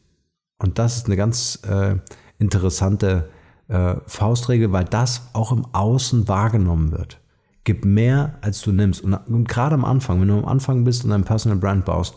Und 0.59 0.77
das 0.77 0.97
ist 0.97 1.07
eine 1.07 1.15
ganz 1.15 1.59
äh, 1.67 1.95
interessante 2.37 3.29
äh, 3.71 3.95
Faustregel, 4.05 4.71
weil 4.71 4.83
das 4.83 5.29
auch 5.33 5.51
im 5.51 5.65
Außen 5.73 6.27
wahrgenommen 6.27 6.91
wird. 6.91 7.19
Gib 7.63 7.85
mehr, 7.85 8.37
als 8.41 8.61
du 8.61 8.71
nimmst. 8.71 9.01
Und, 9.01 9.13
und 9.13 9.47
gerade 9.47 9.75
am 9.75 9.85
Anfang, 9.85 10.19
wenn 10.19 10.27
du 10.27 10.33
am 10.35 10.45
Anfang 10.45 10.83
bist 10.83 11.05
und 11.05 11.11
ein 11.11 11.23
Personal 11.23 11.57
Brand 11.57 11.85
baust, 11.85 12.15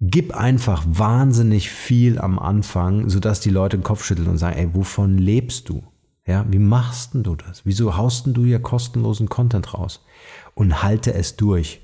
gib 0.00 0.34
einfach 0.34 0.84
wahnsinnig 0.86 1.70
viel 1.70 2.18
am 2.18 2.38
Anfang, 2.38 3.08
sodass 3.08 3.40
die 3.40 3.50
Leute 3.50 3.76
den 3.76 3.82
Kopf 3.82 4.04
schütteln 4.04 4.28
und 4.28 4.38
sagen, 4.38 4.56
ey, 4.56 4.74
wovon 4.74 5.18
lebst 5.18 5.68
du? 5.68 5.82
Ja, 6.24 6.46
wie 6.48 6.58
machst 6.58 7.14
denn 7.14 7.22
du 7.22 7.36
das? 7.36 7.64
Wieso 7.64 7.96
haust 7.96 8.26
denn 8.26 8.34
du 8.34 8.44
hier 8.44 8.60
kostenlosen 8.60 9.28
Content 9.28 9.74
raus? 9.74 10.04
Und 10.54 10.82
halte 10.82 11.14
es 11.14 11.36
durch. 11.36 11.80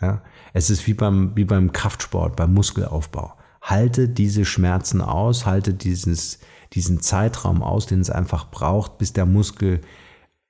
Ja, 0.00 0.22
es 0.52 0.70
ist 0.70 0.86
wie 0.86 0.94
beim, 0.94 1.36
wie 1.36 1.44
beim 1.44 1.72
Kraftsport, 1.72 2.34
beim 2.36 2.52
Muskelaufbau. 2.52 3.34
Halte 3.62 4.08
diese 4.08 4.44
Schmerzen 4.44 5.00
aus, 5.00 5.46
halte 5.46 5.72
dieses, 5.72 6.40
diesen 6.72 7.00
Zeitraum 7.00 7.62
aus, 7.62 7.86
den 7.86 8.00
es 8.00 8.10
einfach 8.10 8.50
braucht, 8.50 8.98
bis 8.98 9.12
der 9.12 9.24
Muskel 9.24 9.80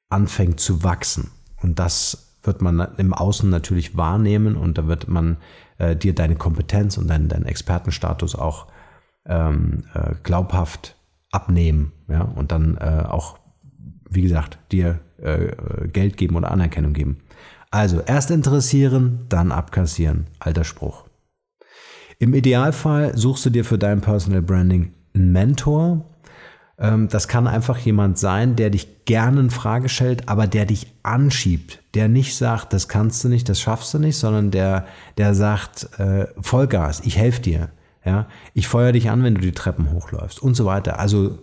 anfängt 0.08 0.60
zu 0.60 0.82
wachsen. 0.82 1.30
Und 1.60 1.78
das 1.78 2.36
wird 2.42 2.62
man 2.62 2.80
im 2.96 3.14
Außen 3.14 3.48
natürlich 3.48 3.96
wahrnehmen 3.96 4.56
und 4.56 4.78
da 4.78 4.88
wird 4.88 5.08
man 5.08 5.36
äh, 5.78 5.94
dir 5.94 6.14
deine 6.14 6.36
Kompetenz 6.36 6.96
und 6.96 7.08
deinen, 7.08 7.28
deinen 7.28 7.46
Expertenstatus 7.46 8.34
auch 8.34 8.66
ähm, 9.26 9.84
äh, 9.94 10.14
glaubhaft 10.22 10.96
abnehmen. 11.30 11.92
Ja? 12.08 12.22
Und 12.22 12.50
dann 12.50 12.76
äh, 12.78 13.04
auch, 13.06 13.38
wie 14.08 14.22
gesagt, 14.22 14.58
dir 14.72 15.00
äh, 15.18 15.88
Geld 15.88 16.16
geben 16.16 16.36
oder 16.36 16.50
Anerkennung 16.50 16.94
geben. 16.94 17.18
Also 17.70 18.00
erst 18.00 18.30
interessieren, 18.30 19.26
dann 19.28 19.52
abkassieren. 19.52 20.26
Alter 20.38 20.64
Spruch. 20.64 21.04
Im 22.18 22.34
Idealfall 22.34 23.16
suchst 23.16 23.46
du 23.46 23.50
dir 23.50 23.64
für 23.64 23.78
dein 23.78 24.00
Personal 24.00 24.42
Branding 24.42 24.92
einen 25.14 25.32
Mentor, 25.32 26.04
ähm, 26.78 27.08
das 27.08 27.28
kann 27.28 27.46
einfach 27.46 27.78
jemand 27.78 28.18
sein, 28.18 28.56
der 28.56 28.70
dich 28.70 29.04
gerne 29.04 29.40
in 29.40 29.50
Frage 29.50 29.88
stellt, 29.88 30.28
aber 30.28 30.46
der 30.46 30.66
dich 30.66 30.88
anschiebt, 31.02 31.80
der 31.94 32.08
nicht 32.08 32.36
sagt, 32.36 32.72
das 32.72 32.88
kannst 32.88 33.22
du 33.24 33.28
nicht, 33.28 33.48
das 33.48 33.60
schaffst 33.60 33.94
du 33.94 33.98
nicht, 33.98 34.16
sondern 34.16 34.50
der, 34.50 34.86
der 35.16 35.34
sagt, 35.34 35.88
äh, 35.98 36.26
Vollgas, 36.40 37.00
ich 37.00 37.16
helfe 37.16 37.40
dir, 37.40 37.68
ja, 38.04 38.26
ich 38.52 38.66
feuer 38.66 38.92
dich 38.92 39.10
an, 39.10 39.22
wenn 39.22 39.36
du 39.36 39.40
die 39.40 39.52
Treppen 39.52 39.92
hochläufst 39.92 40.42
und 40.42 40.54
so 40.54 40.64
weiter. 40.64 40.98
Also 40.98 41.38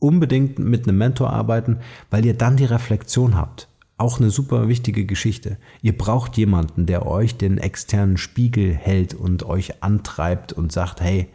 unbedingt 0.00 0.58
mit 0.58 0.88
einem 0.88 0.98
Mentor 0.98 1.30
arbeiten, 1.30 1.78
weil 2.10 2.24
ihr 2.26 2.34
dann 2.34 2.56
die 2.56 2.64
Reflexion 2.64 3.36
habt. 3.36 3.68
Auch 4.00 4.18
eine 4.18 4.30
super 4.30 4.66
wichtige 4.66 5.04
Geschichte. 5.04 5.58
Ihr 5.82 5.96
braucht 5.96 6.38
jemanden, 6.38 6.86
der 6.86 7.04
euch 7.04 7.36
den 7.36 7.58
externen 7.58 8.16
Spiegel 8.16 8.72
hält 8.72 9.12
und 9.12 9.42
euch 9.42 9.82
antreibt 9.82 10.54
und 10.54 10.72
sagt, 10.72 11.02
hey, 11.02 11.28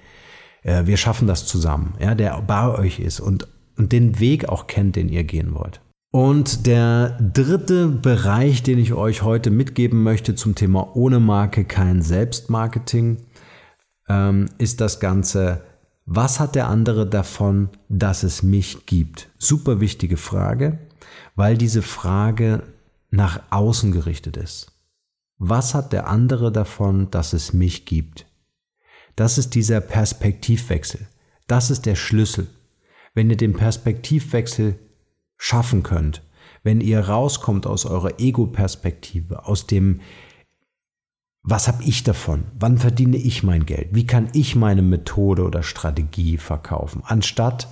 äh, 0.63 0.87
wir 0.87 0.97
schaffen 0.97 1.27
das 1.27 1.45
zusammen, 1.45 1.93
ja, 1.99 2.15
der 2.15 2.41
bei 2.41 2.67
euch 2.67 2.99
ist 2.99 3.19
und, 3.19 3.47
und 3.77 3.91
den 3.91 4.19
Weg 4.19 4.49
auch 4.49 4.65
kennt, 4.65 4.95
den 4.95 5.09
ihr 5.09 5.23
gehen 5.23 5.53
wollt. 5.53 5.79
Und 6.11 6.65
der 6.65 7.19
dritte 7.19 7.87
Bereich, 7.87 8.63
den 8.63 8.79
ich 8.79 8.93
euch 8.93 9.21
heute 9.21 9.51
mitgeben 9.51 10.01
möchte 10.01 10.33
zum 10.33 10.55
Thema 10.55 10.95
ohne 10.95 11.19
Marke 11.19 11.65
kein 11.65 12.01
Selbstmarketing, 12.01 13.17
ähm, 14.09 14.47
ist 14.57 14.81
das 14.81 14.99
Ganze, 14.99 15.61
was 16.07 16.39
hat 16.39 16.55
der 16.55 16.67
andere 16.67 17.07
davon, 17.07 17.69
dass 17.89 18.23
es 18.23 18.41
mich 18.41 18.87
gibt? 18.87 19.29
Super 19.37 19.81
wichtige 19.81 20.17
Frage, 20.17 20.79
weil 21.35 21.57
diese 21.57 21.81
Frage 21.81 22.63
nach 23.11 23.41
außen 23.51 23.91
gerichtet 23.91 24.37
ist. 24.37 24.71
Was 25.37 25.73
hat 25.73 25.93
der 25.93 26.07
andere 26.07 26.51
davon, 26.51 27.11
dass 27.11 27.33
es 27.33 27.53
mich 27.53 27.85
gibt? 27.85 28.25
Das 29.15 29.37
ist 29.37 29.55
dieser 29.55 29.81
Perspektivwechsel. 29.81 31.07
Das 31.47 31.69
ist 31.69 31.85
der 31.85 31.95
Schlüssel. 31.95 32.47
Wenn 33.13 33.29
ihr 33.29 33.37
den 33.37 33.53
Perspektivwechsel 33.53 34.79
schaffen 35.37 35.83
könnt, 35.83 36.21
wenn 36.63 36.81
ihr 36.81 36.99
rauskommt 36.99 37.67
aus 37.67 37.85
eurer 37.85 38.19
Ego-Perspektive, 38.19 39.45
aus 39.45 39.67
dem 39.67 40.01
was 41.47 41.67
habe 41.67 41.83
ich 41.83 42.01
davon? 42.01 42.45
Wann 42.57 42.79
verdiene 42.79 43.17
ich 43.17 43.43
mein 43.43 43.67
Geld? 43.67 43.89
Wie 43.91 44.07
kann 44.07 44.29
ich 44.33 44.55
meine 44.55 44.81
Methode 44.81 45.43
oder 45.43 45.61
Strategie 45.61 46.39
verkaufen? 46.39 47.03
Anstatt 47.05 47.67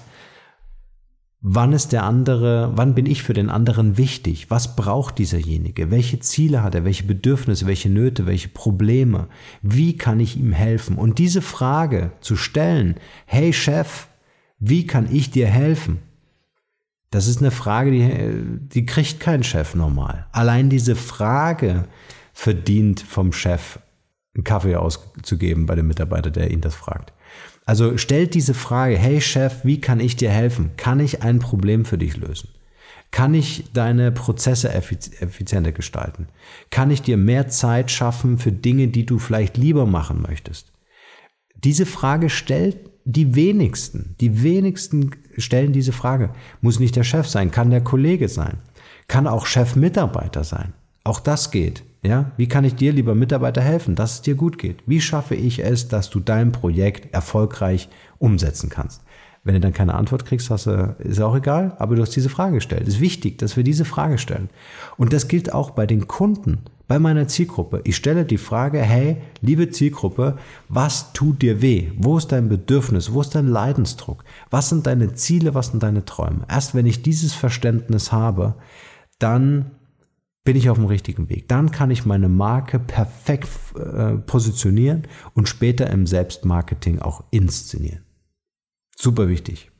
Wann 1.46 1.74
ist 1.74 1.92
der 1.92 2.04
andere, 2.06 2.72
wann 2.76 2.96
bin 2.96 3.06
ich 3.06 3.22
für 3.22 3.34
den 3.34 3.50
anderen 3.50 3.98
wichtig? 3.98 4.50
Was 4.50 4.78
braucht 4.78 5.18
dieserjenige? 5.18 5.92
Welche 5.92 6.22
Ziele 6.22 6.64
hat 6.64 6.74
er? 6.74 6.86
Welche 6.86 7.04
Bedürfnisse? 7.04 7.68
Welche 7.68 7.90
Nöte? 7.90 8.26
Welche 8.26 8.48
Probleme? 8.48 9.28
Wie 9.62 9.98
kann 9.98 10.22
ich 10.22 10.38
ihm 10.38 10.54
helfen? 10.54 10.98
Und 10.98 11.20
diese 11.20 11.42
Frage 11.42 12.14
zu 12.22 12.38
stellen, 12.38 12.96
hey 13.26 13.52
Chef, 13.52 14.08
wie 14.58 14.88
kann 14.88 15.14
ich 15.14 15.32
dir 15.32 15.48
helfen? 15.48 16.00
Das 17.12 17.28
ist 17.28 17.42
eine 17.42 17.52
Frage, 17.52 17.92
die, 17.92 18.70
die 18.70 18.86
kriegt 18.86 19.20
kein 19.20 19.44
Chef 19.44 19.76
normal. 19.76 20.28
Allein 20.32 20.70
diese 20.70 20.96
Frage 20.96 21.90
verdient 22.32 23.02
vom 23.02 23.34
Chef 23.34 23.80
einen 24.34 24.46
Kaffee 24.46 24.78
auszugeben 24.78 25.66
bei 25.66 25.76
dem 25.76 25.88
Mitarbeiter, 25.88 26.32
der 26.32 26.52
ihn 26.52 26.62
das 26.62 26.74
fragt. 26.74 27.12
Also 27.66 27.98
stellt 27.98 28.34
diese 28.34 28.54
Frage, 28.54 28.98
hey 28.98 29.22
Chef, 29.22 29.64
wie 29.64 29.80
kann 29.80 30.00
ich 30.00 30.16
dir 30.16 30.30
helfen? 30.30 30.72
Kann 30.78 31.00
ich 31.00 31.24
ein 31.24 31.40
Problem 31.40 31.86
für 31.86 31.98
dich 31.98 32.18
lösen? 32.18 32.50
Kann 33.12 33.34
ich 33.34 33.66
deine 33.74 34.12
Prozesse 34.12 34.74
effizienter 34.74 35.72
gestalten? 35.72 36.28
Kann 36.72 36.90
ich 36.90 37.02
dir 37.04 37.16
mehr 37.16 37.48
Zeit 37.48 37.92
schaffen 37.92 38.40
für 38.40 38.52
Dinge, 38.52 38.88
die 38.88 39.06
du 39.06 39.20
vielleicht 39.20 39.56
lieber 39.56 39.86
machen 39.86 40.22
möchtest? 40.28 40.72
Diese 41.56 41.86
Frage 41.86 42.30
stellt 42.30 42.78
die 43.06 43.36
wenigsten. 43.36 44.16
Die 44.20 44.42
wenigsten 44.44 45.12
stellen 45.38 45.74
diese 45.74 45.92
Frage. 45.92 46.32
Muss 46.62 46.80
nicht 46.80 46.96
der 46.96 47.04
Chef 47.04 47.28
sein, 47.28 47.52
kann 47.52 47.70
der 47.70 47.84
Kollege 47.84 48.28
sein, 48.30 48.58
kann 49.08 49.28
auch 49.28 49.46
Chef-Mitarbeiter 49.46 50.44
sein. 50.44 50.74
Auch 51.04 51.20
das 51.20 51.52
geht. 51.52 51.84
Ja, 52.04 52.32
wie 52.36 52.50
kann 52.50 52.66
ich 52.66 52.76
dir, 52.76 52.92
lieber 52.92 53.16
Mitarbeiter, 53.16 53.62
helfen, 53.62 53.96
dass 53.96 54.16
es 54.16 54.22
dir 54.22 54.36
gut 54.36 54.58
geht? 54.58 54.84
Wie 54.86 55.00
schaffe 55.00 55.36
ich 55.36 55.64
es, 55.64 55.88
dass 55.88 56.10
du 56.10 56.20
dein 56.20 56.52
Projekt 56.52 57.14
erfolgreich 57.14 57.88
umsetzen 58.20 58.70
kannst? 58.70 59.02
Wenn 59.46 59.56
du 59.56 59.62
dann 59.62 59.74
keine 59.74 59.94
Antwort 59.94 60.26
kriegst, 60.26 60.50
hast 60.50 60.68
du, 60.68 60.96
ist 61.00 61.22
auch 61.22 61.36
egal, 61.36 61.76
aber 61.80 61.96
du 61.96 62.02
hast 62.02 62.16
diese 62.16 62.30
Frage 62.30 62.56
gestellt. 62.56 62.84
Es 62.84 62.96
ist 62.96 63.02
wichtig, 63.02 63.38
dass 63.38 63.56
wir 63.56 63.64
diese 63.64 63.86
Frage 63.86 64.18
stellen. 64.18 64.50
Und 64.98 65.14
das 65.14 65.30
gilt 65.30 65.54
auch 65.54 65.72
bei 65.72 65.86
den 65.86 66.08
Kunden, 66.08 66.60
bei 66.88 67.00
meiner 67.00 67.28
Zielgruppe. 67.30 67.82
Ich 67.86 67.96
stelle 67.96 68.26
die 68.26 68.38
Frage, 68.38 68.80
hey, 68.80 69.18
liebe 69.42 69.70
Zielgruppe, 69.70 70.38
was 70.68 71.14
tut 71.14 71.42
dir 71.42 71.62
weh? 71.62 71.92
Wo 71.98 72.18
ist 72.18 72.34
dein 72.34 72.50
Bedürfnis? 72.50 73.14
Wo 73.14 73.22
ist 73.22 73.36
dein 73.36 73.48
Leidensdruck? 73.48 74.24
Was 74.50 74.70
sind 74.70 74.88
deine 74.88 75.14
Ziele? 75.14 75.56
Was 75.56 75.68
sind 75.68 75.84
deine 75.84 76.04
Träume? 76.04 76.46
Erst 76.50 76.76
wenn 76.76 76.86
ich 76.86 77.02
dieses 77.02 77.34
Verständnis 77.34 78.12
habe, 78.12 78.56
dann 79.20 79.72
bin 80.44 80.58
ich 80.58 80.70
auf 80.70 80.78
dem 80.78 80.88
richtigen 80.88 81.30
Weg. 81.30 81.48
Dann 81.48 81.72
kann 81.72 81.92
ich 81.92 82.06
meine 82.06 82.30
Marke 82.30 82.80
perfekt 82.80 83.50
äh, 83.76 84.16
positionieren 84.18 85.04
und 85.34 85.48
später 85.48 85.90
im 85.90 86.06
Selbstmarketing 86.06 87.00
auch 87.00 87.24
inszenieren. 87.32 88.04
Super 88.96 89.30
wichtig. 89.30 89.72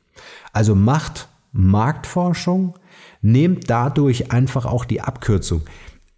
Also 0.52 0.74
macht 0.74 1.28
Marktforschung, 1.52 2.78
nehmt 3.20 3.68
dadurch 3.68 4.32
einfach 4.32 4.66
auch 4.66 4.84
die 4.84 5.00
Abkürzung. 5.00 5.62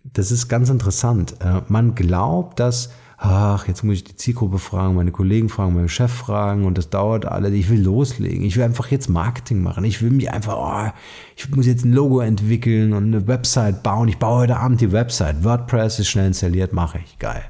Das 0.04 0.30
ist 0.30 0.48
ganz 0.48 0.70
interessant. 0.70 1.36
Äh, 1.40 1.62
man 1.68 1.94
glaubt, 1.94 2.60
dass 2.60 2.90
ach, 3.18 3.66
jetzt 3.66 3.82
muss 3.82 3.96
ich 3.96 4.04
die 4.04 4.16
Zielgruppe 4.16 4.58
fragen, 4.58 4.94
meine 4.94 5.10
Kollegen 5.10 5.48
fragen, 5.48 5.74
meinen 5.74 5.88
Chef 5.88 6.12
fragen 6.12 6.64
und 6.64 6.76
das 6.76 6.90
dauert 6.90 7.24
alles. 7.24 7.52
Ich 7.52 7.70
will 7.70 7.82
loslegen. 7.82 8.44
Ich 8.44 8.56
will 8.56 8.64
einfach 8.64 8.90
jetzt 8.90 9.08
Marketing 9.08 9.62
machen. 9.62 9.84
Ich 9.84 10.02
will 10.02 10.10
mich 10.10 10.30
einfach, 10.30 10.56
oh, 10.56 10.92
ich 11.36 11.48
muss 11.50 11.66
jetzt 11.66 11.84
ein 11.84 11.92
Logo 11.92 12.20
entwickeln 12.20 12.92
und 12.92 13.04
eine 13.04 13.26
Website 13.26 13.82
bauen. 13.82 14.08
Ich 14.08 14.18
baue 14.18 14.40
heute 14.40 14.56
Abend 14.58 14.80
die 14.80 14.92
Website. 14.92 15.44
WordPress 15.44 15.98
ist 15.98 16.08
schnell 16.08 16.28
installiert, 16.28 16.72
mache 16.72 16.98
ich. 17.04 17.18
Geil. 17.18 17.44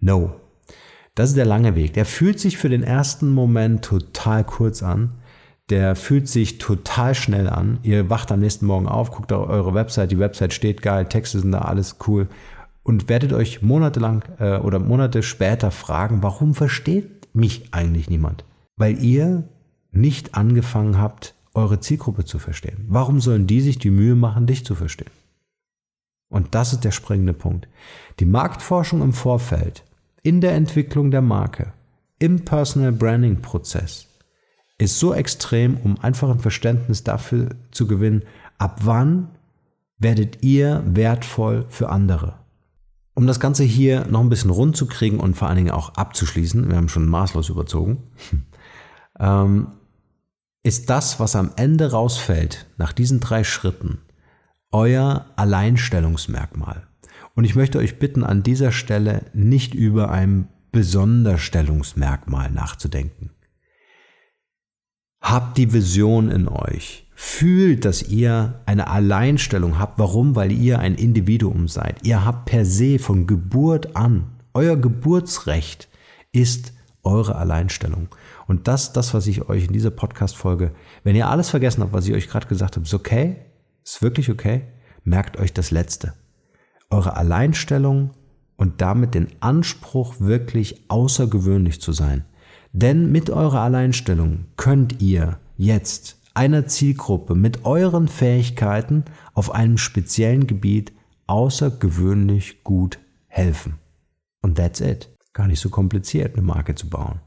No. 0.00 0.36
Das 1.14 1.30
ist 1.30 1.36
der 1.36 1.46
lange 1.46 1.74
Weg. 1.76 1.92
Der 1.94 2.06
fühlt 2.06 2.40
sich 2.40 2.56
für 2.56 2.68
den 2.68 2.82
ersten 2.82 3.30
Moment 3.30 3.84
total 3.84 4.44
kurz 4.44 4.82
an. 4.82 5.14
Der 5.68 5.94
fühlt 5.94 6.28
sich 6.28 6.58
total 6.58 7.14
schnell 7.14 7.48
an. 7.48 7.78
Ihr 7.82 8.10
wacht 8.10 8.32
am 8.32 8.40
nächsten 8.40 8.66
Morgen 8.66 8.88
auf, 8.88 9.12
guckt 9.12 9.32
auf 9.32 9.48
eure 9.48 9.72
Website, 9.72 10.10
die 10.10 10.18
Website 10.18 10.52
steht 10.52 10.82
geil, 10.82 11.06
Texte 11.06 11.38
sind 11.38 11.52
da, 11.52 11.60
alles 11.60 11.96
cool 12.08 12.26
und 12.82 13.08
werdet 13.08 13.32
euch 13.32 13.62
monatelang 13.62 14.24
äh, 14.38 14.58
oder 14.58 14.78
Monate 14.78 15.22
später 15.22 15.70
fragen, 15.70 16.22
warum 16.22 16.54
versteht 16.54 17.34
mich 17.34 17.72
eigentlich 17.72 18.08
niemand? 18.08 18.44
Weil 18.76 19.02
ihr 19.02 19.44
nicht 19.92 20.34
angefangen 20.34 20.98
habt, 20.98 21.34
eure 21.54 21.80
Zielgruppe 21.80 22.24
zu 22.24 22.38
verstehen. 22.38 22.84
Warum 22.88 23.20
sollen 23.20 23.46
die 23.46 23.60
sich 23.60 23.78
die 23.78 23.90
Mühe 23.90 24.14
machen, 24.14 24.46
dich 24.46 24.64
zu 24.64 24.74
verstehen? 24.74 25.10
Und 26.28 26.54
das 26.54 26.72
ist 26.72 26.84
der 26.84 26.92
springende 26.92 27.34
Punkt. 27.34 27.68
Die 28.20 28.24
Marktforschung 28.24 29.02
im 29.02 29.12
Vorfeld, 29.12 29.84
in 30.22 30.40
der 30.40 30.52
Entwicklung 30.52 31.10
der 31.10 31.22
Marke, 31.22 31.72
im 32.18 32.44
Personal 32.44 32.92
Branding 32.92 33.40
Prozess 33.42 34.06
ist 34.78 34.98
so 34.98 35.12
extrem, 35.12 35.76
um 35.78 35.98
einfach 36.00 36.30
ein 36.30 36.38
Verständnis 36.38 37.04
dafür 37.04 37.50
zu 37.70 37.86
gewinnen, 37.86 38.22
ab 38.58 38.80
wann 38.82 39.28
werdet 39.98 40.42
ihr 40.42 40.82
wertvoll 40.86 41.66
für 41.68 41.90
andere. 41.90 42.39
Um 43.14 43.26
das 43.26 43.40
Ganze 43.40 43.64
hier 43.64 44.06
noch 44.06 44.20
ein 44.20 44.28
bisschen 44.28 44.50
rund 44.50 44.76
zu 44.76 44.86
kriegen 44.86 45.20
und 45.20 45.34
vor 45.36 45.48
allen 45.48 45.56
Dingen 45.56 45.70
auch 45.70 45.94
abzuschließen, 45.94 46.68
wir 46.68 46.76
haben 46.76 46.88
schon 46.88 47.06
maßlos 47.06 47.48
überzogen, 47.48 48.04
ähm, 49.18 49.72
ist 50.62 50.90
das, 50.90 51.18
was 51.18 51.36
am 51.36 51.52
Ende 51.56 51.90
rausfällt, 51.90 52.66
nach 52.76 52.92
diesen 52.92 53.20
drei 53.20 53.44
Schritten, 53.44 53.98
euer 54.72 55.26
Alleinstellungsmerkmal. 55.36 56.86
Und 57.34 57.44
ich 57.44 57.54
möchte 57.54 57.78
euch 57.78 57.98
bitten, 57.98 58.22
an 58.22 58.42
dieser 58.42 58.72
Stelle 58.72 59.24
nicht 59.32 59.74
über 59.74 60.10
ein 60.10 60.48
Besonderstellungsmerkmal 60.72 62.50
nachzudenken. 62.50 63.30
Habt 65.20 65.58
die 65.58 65.72
Vision 65.72 66.30
in 66.30 66.48
euch 66.48 67.09
fühlt, 67.22 67.84
dass 67.84 68.02
ihr 68.02 68.62
eine 68.64 68.86
Alleinstellung 68.86 69.78
habt. 69.78 69.98
Warum? 69.98 70.36
Weil 70.36 70.50
ihr 70.50 70.78
ein 70.78 70.94
Individuum 70.94 71.68
seid. 71.68 71.96
Ihr 72.02 72.24
habt 72.24 72.46
per 72.46 72.64
se 72.64 72.98
von 72.98 73.26
Geburt 73.26 73.94
an, 73.94 74.24
euer 74.54 74.78
Geburtsrecht 74.78 75.90
ist 76.32 76.72
eure 77.02 77.34
Alleinstellung. 77.34 78.08
Und 78.46 78.68
das, 78.68 78.94
das, 78.94 79.12
was 79.12 79.26
ich 79.26 79.50
euch 79.50 79.66
in 79.66 79.74
dieser 79.74 79.90
Podcast-Folge, 79.90 80.72
wenn 81.04 81.14
ihr 81.14 81.28
alles 81.28 81.50
vergessen 81.50 81.82
habt, 81.82 81.92
was 81.92 82.08
ich 82.08 82.14
euch 82.14 82.26
gerade 82.26 82.46
gesagt 82.46 82.76
habe, 82.76 82.86
ist 82.86 82.94
okay, 82.94 83.36
ist 83.84 84.00
wirklich 84.00 84.30
okay, 84.30 84.62
merkt 85.04 85.38
euch 85.38 85.52
das 85.52 85.70
Letzte. 85.70 86.14
Eure 86.88 87.18
Alleinstellung 87.18 88.12
und 88.56 88.80
damit 88.80 89.12
den 89.12 89.28
Anspruch, 89.40 90.14
wirklich 90.20 90.86
außergewöhnlich 90.88 91.82
zu 91.82 91.92
sein. 91.92 92.24
Denn 92.72 93.12
mit 93.12 93.28
eurer 93.28 93.60
Alleinstellung 93.60 94.46
könnt 94.56 95.02
ihr 95.02 95.38
jetzt 95.58 96.19
einer 96.40 96.66
Zielgruppe 96.66 97.34
mit 97.34 97.66
euren 97.66 98.08
Fähigkeiten 98.08 99.04
auf 99.34 99.50
einem 99.50 99.76
speziellen 99.76 100.46
Gebiet 100.46 100.90
außergewöhnlich 101.26 102.64
gut 102.64 102.98
helfen. 103.26 103.74
Und 104.40 104.54
that's 104.54 104.80
it. 104.80 105.14
Gar 105.34 105.48
nicht 105.48 105.60
so 105.60 105.68
kompliziert, 105.68 106.32
eine 106.32 106.42
Marke 106.42 106.74
zu 106.74 106.88
bauen. 106.88 107.20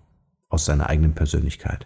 Aus 0.49 0.65
seiner 0.65 0.89
eigenen 0.89 1.13
Persönlichkeit. 1.13 1.85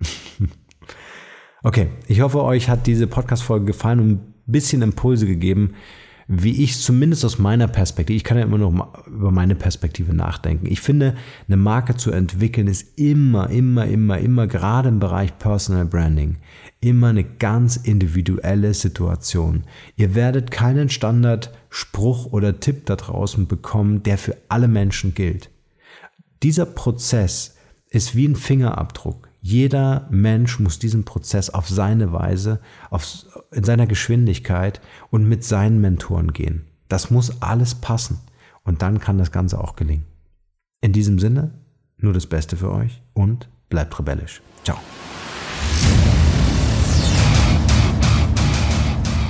okay, 1.62 1.88
ich 2.08 2.20
hoffe, 2.20 2.44
euch 2.44 2.68
hat 2.68 2.86
diese 2.86 3.06
Podcast-Folge 3.06 3.64
gefallen 3.64 4.00
und 4.00 4.10
ein 4.10 4.34
bisschen 4.44 4.82
Impulse 4.82 5.26
gegeben, 5.26 5.76
wie 6.28 6.64
ich 6.64 6.76
zumindest 6.78 7.24
aus 7.24 7.38
meiner 7.38 7.68
Perspektive, 7.68 8.16
ich 8.16 8.24
kann 8.24 8.36
ja 8.36 8.44
immer 8.44 8.58
noch 8.58 9.06
über 9.06 9.30
meine 9.30 9.54
Perspektive 9.54 10.12
nachdenken. 10.12 10.66
Ich 10.66 10.80
finde, 10.80 11.14
eine 11.46 11.56
Marke 11.56 11.96
zu 11.96 12.10
entwickeln 12.10 12.66
ist 12.66 12.98
immer, 12.98 13.48
immer, 13.50 13.86
immer, 13.86 14.18
immer, 14.18 14.48
gerade 14.48 14.88
im 14.88 14.98
Bereich 14.98 15.38
Personal 15.38 15.84
Branding, 15.84 16.38
immer 16.80 17.08
eine 17.08 17.22
ganz 17.22 17.76
individuelle 17.76 18.74
Situation. 18.74 19.64
Ihr 19.94 20.16
werdet 20.16 20.50
keinen 20.50 20.88
Standardspruch 20.88 22.26
oder 22.26 22.58
Tipp 22.58 22.86
da 22.86 22.96
draußen 22.96 23.46
bekommen, 23.46 24.02
der 24.02 24.18
für 24.18 24.36
alle 24.48 24.66
Menschen 24.66 25.14
gilt. 25.14 25.50
Dieser 26.42 26.66
Prozess 26.66 27.56
ist 27.88 28.16
wie 28.16 28.26
ein 28.26 28.36
Fingerabdruck. 28.36 29.25
Jeder 29.48 30.08
Mensch 30.10 30.58
muss 30.58 30.80
diesen 30.80 31.04
Prozess 31.04 31.50
auf 31.50 31.68
seine 31.68 32.12
Weise, 32.12 32.58
auf, 32.90 33.06
in 33.52 33.62
seiner 33.62 33.86
Geschwindigkeit 33.86 34.80
und 35.12 35.28
mit 35.28 35.44
seinen 35.44 35.80
Mentoren 35.80 36.32
gehen. 36.32 36.64
Das 36.88 37.12
muss 37.12 37.40
alles 37.40 37.76
passen. 37.76 38.18
Und 38.64 38.82
dann 38.82 38.98
kann 38.98 39.18
das 39.18 39.30
Ganze 39.30 39.60
auch 39.60 39.76
gelingen. 39.76 40.04
In 40.80 40.92
diesem 40.92 41.20
Sinne, 41.20 41.52
nur 41.96 42.12
das 42.12 42.26
Beste 42.26 42.56
für 42.56 42.72
euch 42.72 43.00
und 43.14 43.48
bleibt 43.68 43.96
rebellisch. 43.96 44.42
Ciao. 44.64 44.78